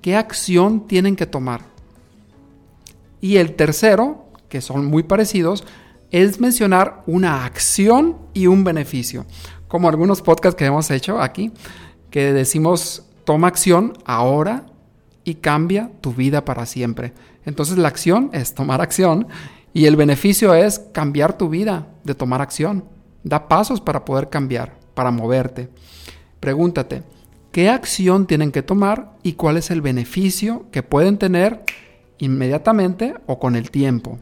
¿Qué 0.00 0.16
acción 0.16 0.86
tienen 0.86 1.16
que 1.16 1.26
tomar? 1.26 1.62
Y 3.20 3.36
el 3.36 3.54
tercero, 3.54 4.24
que 4.48 4.60
son 4.60 4.86
muy 4.86 5.02
parecidos, 5.02 5.64
es 6.12 6.38
mencionar 6.40 7.02
una 7.06 7.44
acción 7.44 8.18
y 8.34 8.46
un 8.46 8.62
beneficio. 8.64 9.24
Como 9.66 9.88
algunos 9.88 10.20
podcasts 10.20 10.56
que 10.56 10.66
hemos 10.66 10.90
hecho 10.90 11.20
aquí, 11.20 11.50
que 12.10 12.34
decimos, 12.34 13.06
toma 13.24 13.48
acción 13.48 13.94
ahora 14.04 14.66
y 15.24 15.36
cambia 15.36 15.90
tu 16.02 16.12
vida 16.12 16.44
para 16.44 16.66
siempre. 16.66 17.14
Entonces 17.46 17.78
la 17.78 17.88
acción 17.88 18.28
es 18.34 18.54
tomar 18.54 18.82
acción 18.82 19.26
y 19.72 19.86
el 19.86 19.96
beneficio 19.96 20.54
es 20.54 20.80
cambiar 20.92 21.38
tu 21.38 21.48
vida 21.48 21.88
de 22.04 22.14
tomar 22.14 22.42
acción. 22.42 22.84
Da 23.24 23.48
pasos 23.48 23.80
para 23.80 24.04
poder 24.04 24.28
cambiar, 24.28 24.76
para 24.94 25.10
moverte. 25.10 25.70
Pregúntate, 26.40 27.04
¿qué 27.52 27.70
acción 27.70 28.26
tienen 28.26 28.52
que 28.52 28.62
tomar 28.62 29.14
y 29.22 29.32
cuál 29.32 29.56
es 29.56 29.70
el 29.70 29.80
beneficio 29.80 30.66
que 30.70 30.82
pueden 30.82 31.16
tener 31.16 31.64
inmediatamente 32.18 33.14
o 33.26 33.38
con 33.38 33.56
el 33.56 33.70
tiempo? 33.70 34.18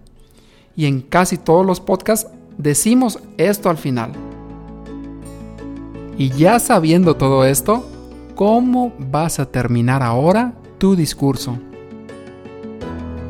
Y 0.81 0.87
en 0.87 1.03
casi 1.03 1.37
todos 1.37 1.67
los 1.67 1.79
podcasts 1.79 2.31
decimos 2.57 3.19
esto 3.37 3.69
al 3.69 3.77
final. 3.77 4.13
Y 6.17 6.31
ya 6.31 6.59
sabiendo 6.59 7.17
todo 7.17 7.45
esto, 7.45 7.87
¿cómo 8.35 8.95
vas 8.99 9.41
a 9.41 9.45
terminar 9.45 10.03
ahora 10.03 10.55
tu 10.79 10.97
discurso? 10.97 11.59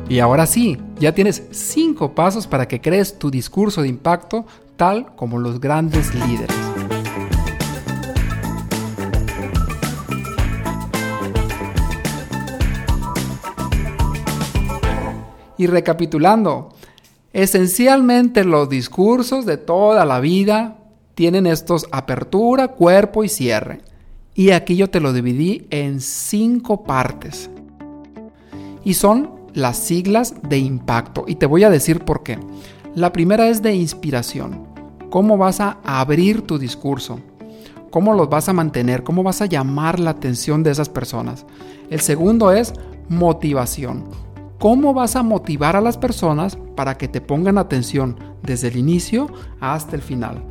Y 0.07 0.19
ahora 0.19 0.45
sí, 0.45 0.77
ya 0.97 1.13
tienes 1.13 1.43
cinco 1.51 2.15
pasos 2.15 2.47
para 2.47 2.69
que 2.69 2.79
crees 2.79 3.19
tu 3.19 3.29
discurso 3.29 3.81
de 3.81 3.89
impacto 3.89 4.45
tal 4.77 5.13
como 5.17 5.37
los 5.37 5.59
grandes 5.59 6.15
líderes. 6.15 6.55
Y 15.57 15.67
recapitulando, 15.67 16.69
esencialmente 17.33 18.43
los 18.43 18.69
discursos 18.69 19.45
de 19.45 19.57
toda 19.57 20.05
la 20.05 20.19
vida 20.19 20.77
tienen 21.15 21.45
estos 21.45 21.87
apertura, 21.91 22.69
cuerpo 22.69 23.23
y 23.23 23.29
cierre. 23.29 23.81
Y 24.33 24.51
aquí 24.51 24.75
yo 24.75 24.89
te 24.89 24.99
lo 24.99 25.13
dividí 25.13 25.67
en 25.69 26.01
cinco 26.01 26.83
partes. 26.83 27.49
Y 28.83 28.93
son 28.93 29.31
las 29.53 29.77
siglas 29.77 30.35
de 30.47 30.57
impacto. 30.57 31.25
Y 31.27 31.35
te 31.35 31.45
voy 31.45 31.63
a 31.63 31.69
decir 31.69 32.03
por 32.05 32.23
qué. 32.23 32.39
La 32.95 33.11
primera 33.11 33.47
es 33.47 33.61
de 33.61 33.75
inspiración. 33.75 34.67
¿Cómo 35.09 35.37
vas 35.37 35.59
a 35.59 35.77
abrir 35.83 36.41
tu 36.41 36.57
discurso? 36.57 37.19
¿Cómo 37.89 38.13
los 38.13 38.29
vas 38.29 38.47
a 38.47 38.53
mantener? 38.53 39.03
¿Cómo 39.03 39.23
vas 39.23 39.41
a 39.41 39.45
llamar 39.45 39.99
la 39.99 40.11
atención 40.11 40.63
de 40.63 40.71
esas 40.71 40.87
personas? 40.87 41.45
El 41.89 41.99
segundo 41.99 42.51
es 42.51 42.73
motivación. 43.09 44.05
¿Cómo 44.61 44.93
vas 44.93 45.15
a 45.15 45.23
motivar 45.23 45.75
a 45.75 45.81
las 45.81 45.97
personas 45.97 46.55
para 46.75 46.95
que 46.95 47.07
te 47.07 47.19
pongan 47.19 47.57
atención 47.57 48.15
desde 48.43 48.67
el 48.67 48.77
inicio 48.77 49.25
hasta 49.59 49.95
el 49.95 50.03
final? 50.03 50.43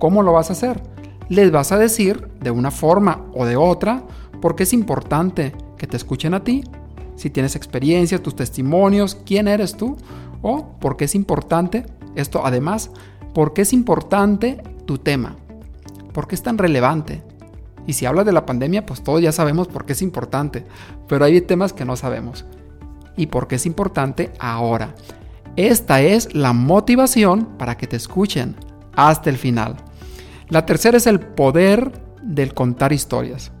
¿Cómo 0.00 0.24
lo 0.24 0.32
vas 0.32 0.50
a 0.50 0.54
hacer? 0.54 0.82
Les 1.28 1.52
vas 1.52 1.70
a 1.70 1.78
decir 1.78 2.30
de 2.40 2.50
una 2.50 2.72
forma 2.72 3.26
o 3.32 3.44
de 3.44 3.54
otra 3.54 4.02
porque 4.42 4.64
es 4.64 4.72
importante 4.72 5.54
que 5.78 5.86
te 5.86 5.96
escuchen 5.96 6.34
a 6.34 6.42
ti 6.42 6.64
si 7.14 7.30
tienes 7.30 7.54
experiencia, 7.54 8.20
tus 8.20 8.34
testimonios, 8.34 9.14
quién 9.24 9.46
eres 9.46 9.76
tú 9.76 9.98
o 10.42 10.70
por 10.80 10.96
qué 10.96 11.04
es 11.04 11.14
importante 11.14 11.86
esto. 12.16 12.44
Además, 12.44 12.90
por 13.34 13.52
qué 13.52 13.62
es 13.62 13.72
importante 13.72 14.64
tu 14.84 14.98
tema, 14.98 15.36
por 16.12 16.26
qué 16.26 16.34
es 16.34 16.42
tan 16.42 16.58
relevante. 16.58 17.22
Y 17.86 17.92
si 17.92 18.04
hablas 18.04 18.26
de 18.26 18.32
la 18.32 18.46
pandemia, 18.46 18.84
pues 18.84 19.04
todos 19.04 19.22
ya 19.22 19.30
sabemos 19.30 19.68
por 19.68 19.84
qué 19.84 19.92
es 19.92 20.02
importante, 20.02 20.66
pero 21.06 21.24
hay 21.24 21.40
temas 21.40 21.72
que 21.72 21.84
no 21.84 21.94
sabemos. 21.94 22.44
Y 23.16 23.26
por 23.26 23.48
qué 23.48 23.56
es 23.56 23.66
importante 23.66 24.32
ahora. 24.38 24.94
Esta 25.56 26.00
es 26.02 26.34
la 26.34 26.52
motivación 26.52 27.46
para 27.58 27.76
que 27.76 27.86
te 27.86 27.96
escuchen 27.96 28.56
hasta 28.94 29.30
el 29.30 29.36
final. 29.36 29.76
La 30.48 30.66
tercera 30.66 30.96
es 30.96 31.06
el 31.06 31.20
poder 31.20 31.92
del 32.22 32.54
contar 32.54 32.92
historias 32.92 33.52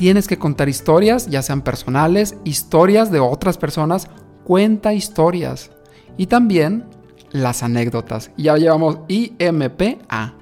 tienes 0.00 0.26
que 0.26 0.38
contar 0.38 0.70
historias, 0.70 1.26
ya 1.26 1.42
sean 1.42 1.60
personales, 1.60 2.34
historias 2.44 3.10
de 3.10 3.20
otras 3.20 3.58
personas, 3.58 4.08
cuenta 4.44 4.94
historias. 4.94 5.72
Y 6.16 6.26
también 6.26 6.86
las 7.32 7.62
anécdotas. 7.62 8.30
Ya 8.38 8.56
llevamos 8.56 9.00
IMPA. 9.08 10.32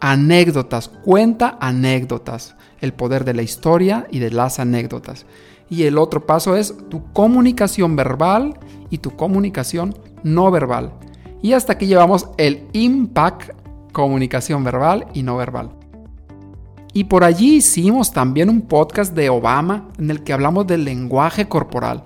Anécdotas, 0.00 0.88
cuenta 0.88 1.58
anécdotas. 1.60 2.56
El 2.80 2.94
poder 2.94 3.24
de 3.24 3.34
la 3.34 3.42
historia 3.42 4.06
y 4.10 4.18
de 4.18 4.30
las 4.30 4.58
anécdotas. 4.58 5.26
Y 5.68 5.84
el 5.84 5.98
otro 5.98 6.26
paso 6.26 6.56
es 6.56 6.74
tu 6.88 7.12
comunicación 7.12 7.94
verbal 7.94 8.58
y 8.88 8.98
tu 8.98 9.14
comunicación 9.14 9.94
no 10.22 10.50
verbal. 10.50 10.92
Y 11.42 11.52
hasta 11.52 11.74
aquí 11.74 11.86
llevamos 11.86 12.28
el 12.38 12.66
impact, 12.72 13.50
comunicación 13.92 14.64
verbal 14.64 15.06
y 15.14 15.22
no 15.22 15.36
verbal. 15.36 15.70
Y 16.92 17.04
por 17.04 17.22
allí 17.22 17.56
hicimos 17.56 18.12
también 18.12 18.48
un 18.48 18.62
podcast 18.62 19.14
de 19.14 19.30
Obama 19.30 19.88
en 19.98 20.10
el 20.10 20.22
que 20.22 20.32
hablamos 20.32 20.66
del 20.66 20.84
lenguaje 20.84 21.46
corporal. 21.46 22.02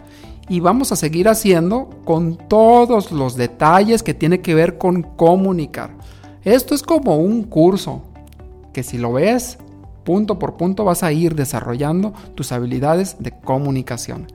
Y 0.49 0.61
vamos 0.61 0.93
a 0.93 0.97
seguir 0.97 1.29
haciendo 1.29 1.89
con 2.05 2.37
todos 2.37 3.11
los 3.13 3.35
detalles 3.35 4.03
que 4.03 4.13
tiene 4.13 4.41
que 4.41 4.55
ver 4.55 4.77
con 4.77 5.03
comunicar. 5.03 5.97
Esto 6.45 6.75
es 6.75 6.83
como 6.83 7.17
un 7.17 7.45
curso 7.45 8.03
que 8.75 8.83
si 8.83 8.99
lo 8.99 9.15
ves 9.15 9.57
punto 10.05 10.39
por 10.39 10.59
punto 10.59 10.85
vas 10.85 11.03
a 11.03 11.11
ir 11.11 11.35
desarrollando 11.35 12.13
tus 12.35 12.53
habilidades 12.53 13.17
de 13.19 13.31
comunicación. 13.31 14.27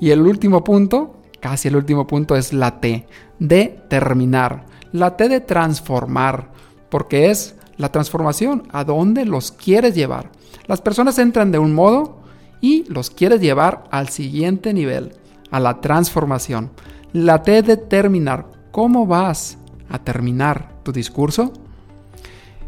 Y 0.00 0.10
el 0.10 0.22
último 0.22 0.64
punto, 0.64 1.14
casi 1.40 1.68
el 1.68 1.76
último 1.76 2.08
punto 2.08 2.34
es 2.34 2.52
la 2.52 2.80
T, 2.80 3.06
de 3.38 3.80
terminar. 3.88 4.66
La 4.90 5.16
T 5.16 5.28
de 5.28 5.40
transformar, 5.40 6.50
porque 6.88 7.30
es 7.30 7.54
la 7.76 7.92
transformación, 7.92 8.64
a 8.72 8.82
dónde 8.82 9.24
los 9.24 9.52
quieres 9.52 9.94
llevar. 9.94 10.30
Las 10.66 10.80
personas 10.80 11.18
entran 11.20 11.52
de 11.52 11.60
un 11.60 11.72
modo 11.72 12.18
y 12.60 12.84
los 12.88 13.10
quieres 13.10 13.40
llevar 13.40 13.84
al 13.92 14.08
siguiente 14.08 14.74
nivel, 14.74 15.12
a 15.52 15.60
la 15.60 15.80
transformación. 15.80 16.70
La 17.12 17.42
T 17.42 17.62
de 17.62 17.76
terminar, 17.76 18.46
¿cómo 18.72 19.06
vas 19.06 19.58
a 19.88 19.98
terminar 19.98 20.72
tu 20.82 20.92
discurso? 20.92 21.52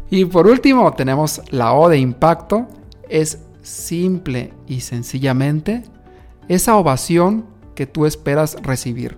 Y 0.09 0.25
por 0.25 0.47
último 0.47 0.91
tenemos 0.93 1.41
la 1.51 1.73
O 1.73 1.89
de 1.89 1.97
impacto, 1.97 2.67
es 3.09 3.39
simple 3.61 4.53
y 4.67 4.81
sencillamente 4.81 5.83
esa 6.47 6.75
ovación 6.75 7.45
que 7.75 7.87
tú 7.87 8.05
esperas 8.05 8.57
recibir. 8.61 9.17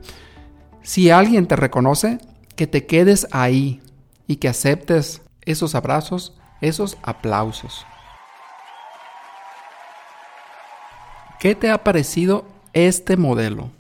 Si 0.81 1.09
alguien 1.09 1.47
te 1.47 1.55
reconoce, 1.55 2.19
que 2.55 2.67
te 2.67 2.85
quedes 2.85 3.27
ahí 3.31 3.81
y 4.27 4.35
que 4.35 4.49
aceptes 4.49 5.21
esos 5.41 5.75
abrazos, 5.75 6.37
esos 6.61 6.97
aplausos. 7.01 7.85
¿Qué 11.39 11.55
te 11.55 11.69
ha 11.71 11.83
parecido 11.83 12.45
este 12.73 13.17
modelo? 13.17 13.71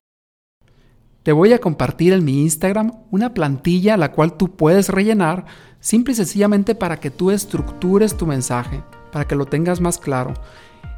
Te 1.23 1.31
voy 1.31 1.53
a 1.53 1.59
compartir 1.59 2.11
en 2.11 2.25
mi 2.25 2.41
Instagram 2.41 2.91
una 3.09 3.33
plantilla 3.33 3.95
la 3.95 4.11
cual 4.11 4.33
tú 4.33 4.57
puedes 4.57 4.89
rellenar 4.89 5.45
simple 5.79 6.11
y 6.11 6.15
sencillamente 6.17 6.75
para 6.75 6.99
que 6.99 7.11
tú 7.11 7.31
estructures 7.31 8.17
tu 8.17 8.27
mensaje, 8.27 8.83
para 9.09 9.25
que 9.25 9.35
lo 9.35 9.45
tengas 9.45 9.79
más 9.79 9.97
claro. 9.97 10.33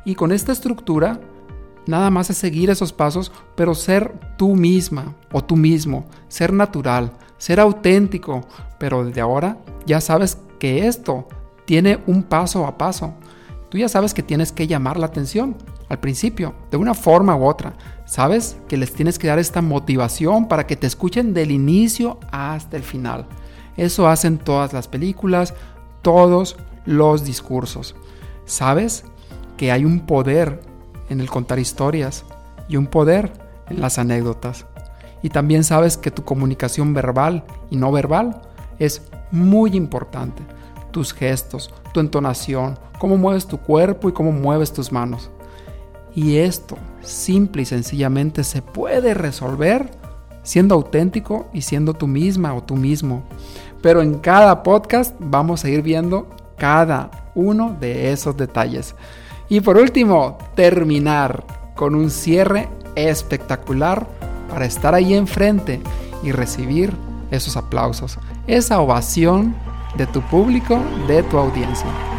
Y 0.03 0.15
con 0.15 0.31
esta 0.31 0.51
estructura, 0.51 1.19
nada 1.85 2.09
más 2.09 2.31
es 2.31 2.37
seguir 2.37 2.71
esos 2.71 2.91
pasos, 2.91 3.31
pero 3.55 3.75
ser 3.75 4.13
tú 4.35 4.55
misma 4.55 5.15
o 5.31 5.43
tú 5.43 5.55
mismo, 5.55 6.07
ser 6.27 6.51
natural, 6.53 7.11
ser 7.37 7.59
auténtico, 7.59 8.47
pero 8.79 9.05
desde 9.05 9.21
ahora 9.21 9.59
ya 9.85 10.01
sabes 10.01 10.39
que 10.57 10.87
esto 10.87 11.27
tiene 11.65 11.99
un 12.07 12.23
paso 12.23 12.65
a 12.65 12.79
paso. 12.79 13.13
Tú 13.69 13.77
ya 13.77 13.89
sabes 13.89 14.15
que 14.15 14.23
tienes 14.23 14.51
que 14.51 14.65
llamar 14.65 14.97
la 14.97 15.05
atención 15.05 15.55
al 15.89 15.99
principio, 15.99 16.55
de 16.71 16.77
una 16.77 16.93
forma 16.93 17.35
u 17.35 17.45
otra. 17.45 17.73
Sabes 18.05 18.57
que 18.67 18.77
les 18.77 18.93
tienes 18.93 19.19
que 19.19 19.27
dar 19.27 19.39
esta 19.39 19.61
motivación 19.61 20.47
para 20.47 20.67
que 20.67 20.75
te 20.75 20.87
escuchen 20.87 21.33
del 21.33 21.51
inicio 21.51 22.19
hasta 22.31 22.77
el 22.77 22.83
final. 22.83 23.25
Eso 23.77 24.07
hacen 24.07 24.37
todas 24.37 24.73
las 24.73 24.87
películas, 24.87 25.53
todos 26.01 26.57
los 26.85 27.23
discursos. 27.23 27.95
Sabes 28.45 29.05
que 29.57 29.71
hay 29.71 29.85
un 29.85 30.01
poder 30.01 30.61
en 31.09 31.19
el 31.19 31.29
contar 31.29 31.59
historias 31.59 32.25
y 32.67 32.77
un 32.77 32.87
poder 32.87 33.33
en 33.69 33.81
las 33.81 33.97
anécdotas. 33.97 34.65
Y 35.21 35.29
también 35.29 35.63
sabes 35.63 35.97
que 35.97 36.11
tu 36.11 36.23
comunicación 36.23 36.93
verbal 36.93 37.43
y 37.69 37.77
no 37.77 37.91
verbal 37.91 38.41
es 38.79 39.01
muy 39.31 39.75
importante. 39.75 40.43
Tus 40.91 41.13
gestos, 41.13 41.73
tu 41.93 41.99
entonación, 41.99 42.77
cómo 42.99 43.17
mueves 43.17 43.47
tu 43.47 43.57
cuerpo 43.57 44.09
y 44.09 44.13
cómo 44.13 44.31
mueves 44.31 44.71
tus 44.71 44.91
manos. 44.91 45.31
Y 46.15 46.37
esto 46.37 46.77
simple 47.01 47.63
y 47.63 47.65
sencillamente 47.65 48.43
se 48.43 48.61
puede 48.61 49.13
resolver 49.13 49.91
siendo 50.43 50.75
auténtico 50.75 51.47
y 51.53 51.61
siendo 51.61 51.93
tú 51.93 52.07
misma 52.07 52.53
o 52.53 52.63
tú 52.63 52.75
mismo. 52.75 53.23
Pero 53.81 54.01
en 54.01 54.15
cada 54.19 54.63
podcast 54.63 55.15
vamos 55.19 55.65
a 55.65 55.69
ir 55.69 55.81
viendo 55.81 56.27
cada 56.57 57.31
uno 57.35 57.75
de 57.79 58.11
esos 58.11 58.37
detalles. 58.37 58.95
Y 59.49 59.59
por 59.59 59.77
último, 59.77 60.37
terminar 60.55 61.43
con 61.75 61.93
un 61.93 62.09
cierre 62.09 62.69
espectacular 62.95 64.07
para 64.49 64.65
estar 64.65 64.95
ahí 64.95 65.13
enfrente 65.13 65.81
y 66.23 66.31
recibir 66.31 66.93
esos 67.29 67.57
aplausos, 67.57 68.17
esa 68.47 68.79
ovación 68.79 69.55
de 69.97 70.07
tu 70.07 70.21
público, 70.21 70.79
de 71.07 71.23
tu 71.23 71.37
audiencia. 71.37 72.14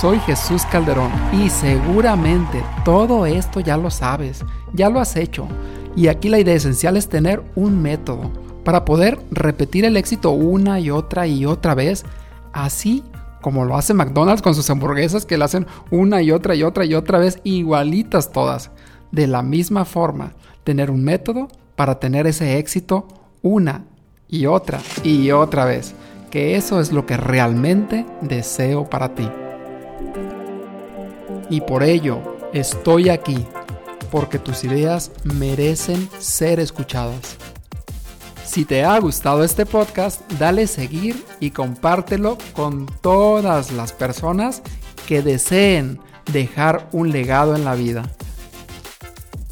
Soy 0.00 0.18
Jesús 0.20 0.66
Calderón 0.66 1.10
y 1.32 1.48
seguramente 1.48 2.62
todo 2.84 3.24
esto 3.24 3.60
ya 3.60 3.78
lo 3.78 3.90
sabes, 3.90 4.44
ya 4.74 4.90
lo 4.90 5.00
has 5.00 5.16
hecho. 5.16 5.48
Y 5.96 6.08
aquí 6.08 6.28
la 6.28 6.38
idea 6.38 6.54
esencial 6.54 6.98
es 6.98 7.08
tener 7.08 7.42
un 7.54 7.80
método 7.80 8.30
para 8.62 8.84
poder 8.84 9.18
repetir 9.30 9.86
el 9.86 9.96
éxito 9.96 10.32
una 10.32 10.80
y 10.80 10.90
otra 10.90 11.26
y 11.26 11.46
otra 11.46 11.74
vez, 11.74 12.04
así 12.52 13.04
como 13.40 13.64
lo 13.64 13.74
hace 13.74 13.94
McDonald's 13.94 14.42
con 14.42 14.54
sus 14.54 14.68
hamburguesas 14.68 15.24
que 15.24 15.38
la 15.38 15.46
hacen 15.46 15.66
una 15.90 16.20
y 16.20 16.30
otra 16.30 16.54
y 16.54 16.62
otra 16.62 16.84
y 16.84 16.92
otra 16.92 17.18
vez 17.18 17.40
igualitas 17.42 18.32
todas. 18.32 18.70
De 19.12 19.26
la 19.26 19.42
misma 19.42 19.86
forma, 19.86 20.34
tener 20.62 20.90
un 20.90 21.04
método 21.04 21.48
para 21.74 21.98
tener 22.00 22.26
ese 22.26 22.58
éxito 22.58 23.08
una 23.40 23.86
y 24.28 24.44
otra 24.44 24.78
y 25.04 25.30
otra 25.30 25.64
vez. 25.64 25.94
Que 26.30 26.56
eso 26.56 26.80
es 26.80 26.92
lo 26.92 27.06
que 27.06 27.16
realmente 27.16 28.04
deseo 28.20 28.90
para 28.90 29.14
ti. 29.14 29.26
Y 31.48 31.60
por 31.60 31.82
ello 31.82 32.20
estoy 32.52 33.08
aquí, 33.08 33.44
porque 34.10 34.38
tus 34.38 34.64
ideas 34.64 35.10
merecen 35.24 36.08
ser 36.18 36.60
escuchadas. 36.60 37.36
Si 38.44 38.64
te 38.64 38.84
ha 38.84 38.98
gustado 38.98 39.44
este 39.44 39.66
podcast, 39.66 40.20
dale 40.38 40.66
seguir 40.66 41.24
y 41.40 41.50
compártelo 41.50 42.38
con 42.54 42.86
todas 43.00 43.72
las 43.72 43.92
personas 43.92 44.62
que 45.06 45.22
deseen 45.22 45.98
dejar 46.32 46.88
un 46.92 47.10
legado 47.10 47.54
en 47.54 47.64
la 47.64 47.74
vida. 47.74 48.10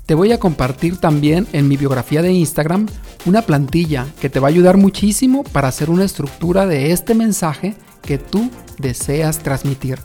Te 0.07 0.15
voy 0.15 0.33
a 0.33 0.39
compartir 0.39 0.99
también 0.99 1.47
en 1.53 1.69
mi 1.69 1.77
biografía 1.77 2.23
de 2.23 2.33
Instagram 2.33 2.87
una 3.27 3.43
plantilla 3.43 4.07
que 4.21 4.29
te 4.29 4.39
va 4.39 4.49
a 4.49 4.51
ayudar 4.51 4.77
muchísimo 4.77 5.45
para 5.45 5.69
hacer 5.69 5.91
una 5.91 6.05
estructura 6.05 6.67
de 6.67 6.93
este 6.93 7.15
mensaje 7.15 7.75
que 8.03 8.19
tú 8.19 8.51
deseas 8.79 9.39
transmitir. 9.39 9.99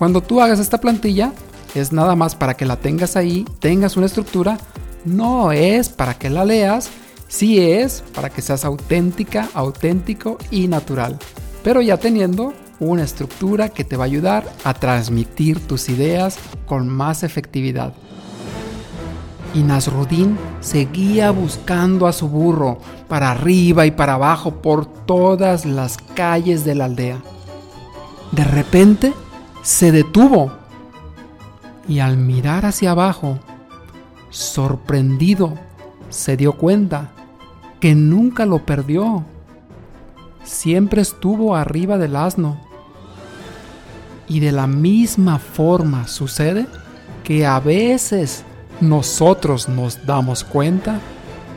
Cuando 0.00 0.22
tú 0.22 0.40
hagas 0.40 0.58
esta 0.60 0.80
plantilla, 0.80 1.34
es 1.74 1.92
nada 1.92 2.16
más 2.16 2.34
para 2.34 2.54
que 2.54 2.64
la 2.64 2.76
tengas 2.76 3.16
ahí, 3.16 3.44
tengas 3.58 3.98
una 3.98 4.06
estructura, 4.06 4.56
no 5.04 5.52
es 5.52 5.90
para 5.90 6.14
que 6.14 6.30
la 6.30 6.46
leas, 6.46 6.88
sí 7.28 7.60
es 7.60 8.02
para 8.14 8.30
que 8.30 8.40
seas 8.40 8.64
auténtica, 8.64 9.50
auténtico 9.52 10.38
y 10.50 10.68
natural, 10.68 11.18
pero 11.62 11.82
ya 11.82 11.98
teniendo 11.98 12.54
una 12.78 13.02
estructura 13.02 13.68
que 13.68 13.84
te 13.84 13.98
va 13.98 14.04
a 14.04 14.06
ayudar 14.06 14.50
a 14.64 14.72
transmitir 14.72 15.60
tus 15.66 15.90
ideas 15.90 16.38
con 16.64 16.88
más 16.88 17.22
efectividad. 17.22 17.92
Y 19.52 19.64
Nasrudin 19.64 20.38
seguía 20.60 21.30
buscando 21.30 22.06
a 22.06 22.14
su 22.14 22.26
burro 22.26 22.78
para 23.06 23.32
arriba 23.32 23.84
y 23.84 23.90
para 23.90 24.14
abajo 24.14 24.62
por 24.62 24.86
todas 24.86 25.66
las 25.66 25.98
calles 25.98 26.64
de 26.64 26.74
la 26.74 26.86
aldea. 26.86 27.20
De 28.32 28.44
repente 28.44 29.12
se 29.62 29.92
detuvo 29.92 30.52
y 31.88 32.00
al 32.00 32.16
mirar 32.16 32.66
hacia 32.66 32.92
abajo, 32.92 33.38
sorprendido, 34.30 35.54
se 36.08 36.36
dio 36.36 36.52
cuenta 36.52 37.10
que 37.80 37.94
nunca 37.94 38.46
lo 38.46 38.64
perdió. 38.64 39.24
Siempre 40.44 41.02
estuvo 41.02 41.56
arriba 41.56 41.98
del 41.98 42.16
asno. 42.16 42.58
Y 44.28 44.38
de 44.38 44.52
la 44.52 44.68
misma 44.68 45.38
forma 45.38 46.06
sucede 46.06 46.66
que 47.24 47.46
a 47.46 47.58
veces 47.58 48.44
nosotros 48.80 49.68
nos 49.68 50.06
damos 50.06 50.44
cuenta 50.44 51.00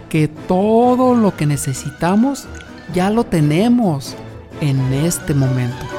que 0.09 0.27
todo 0.27 1.13
lo 1.13 1.35
que 1.35 1.45
necesitamos 1.45 2.47
ya 2.93 3.09
lo 3.11 3.23
tenemos 3.25 4.15
en 4.61 4.93
este 4.93 5.33
momento. 5.33 5.92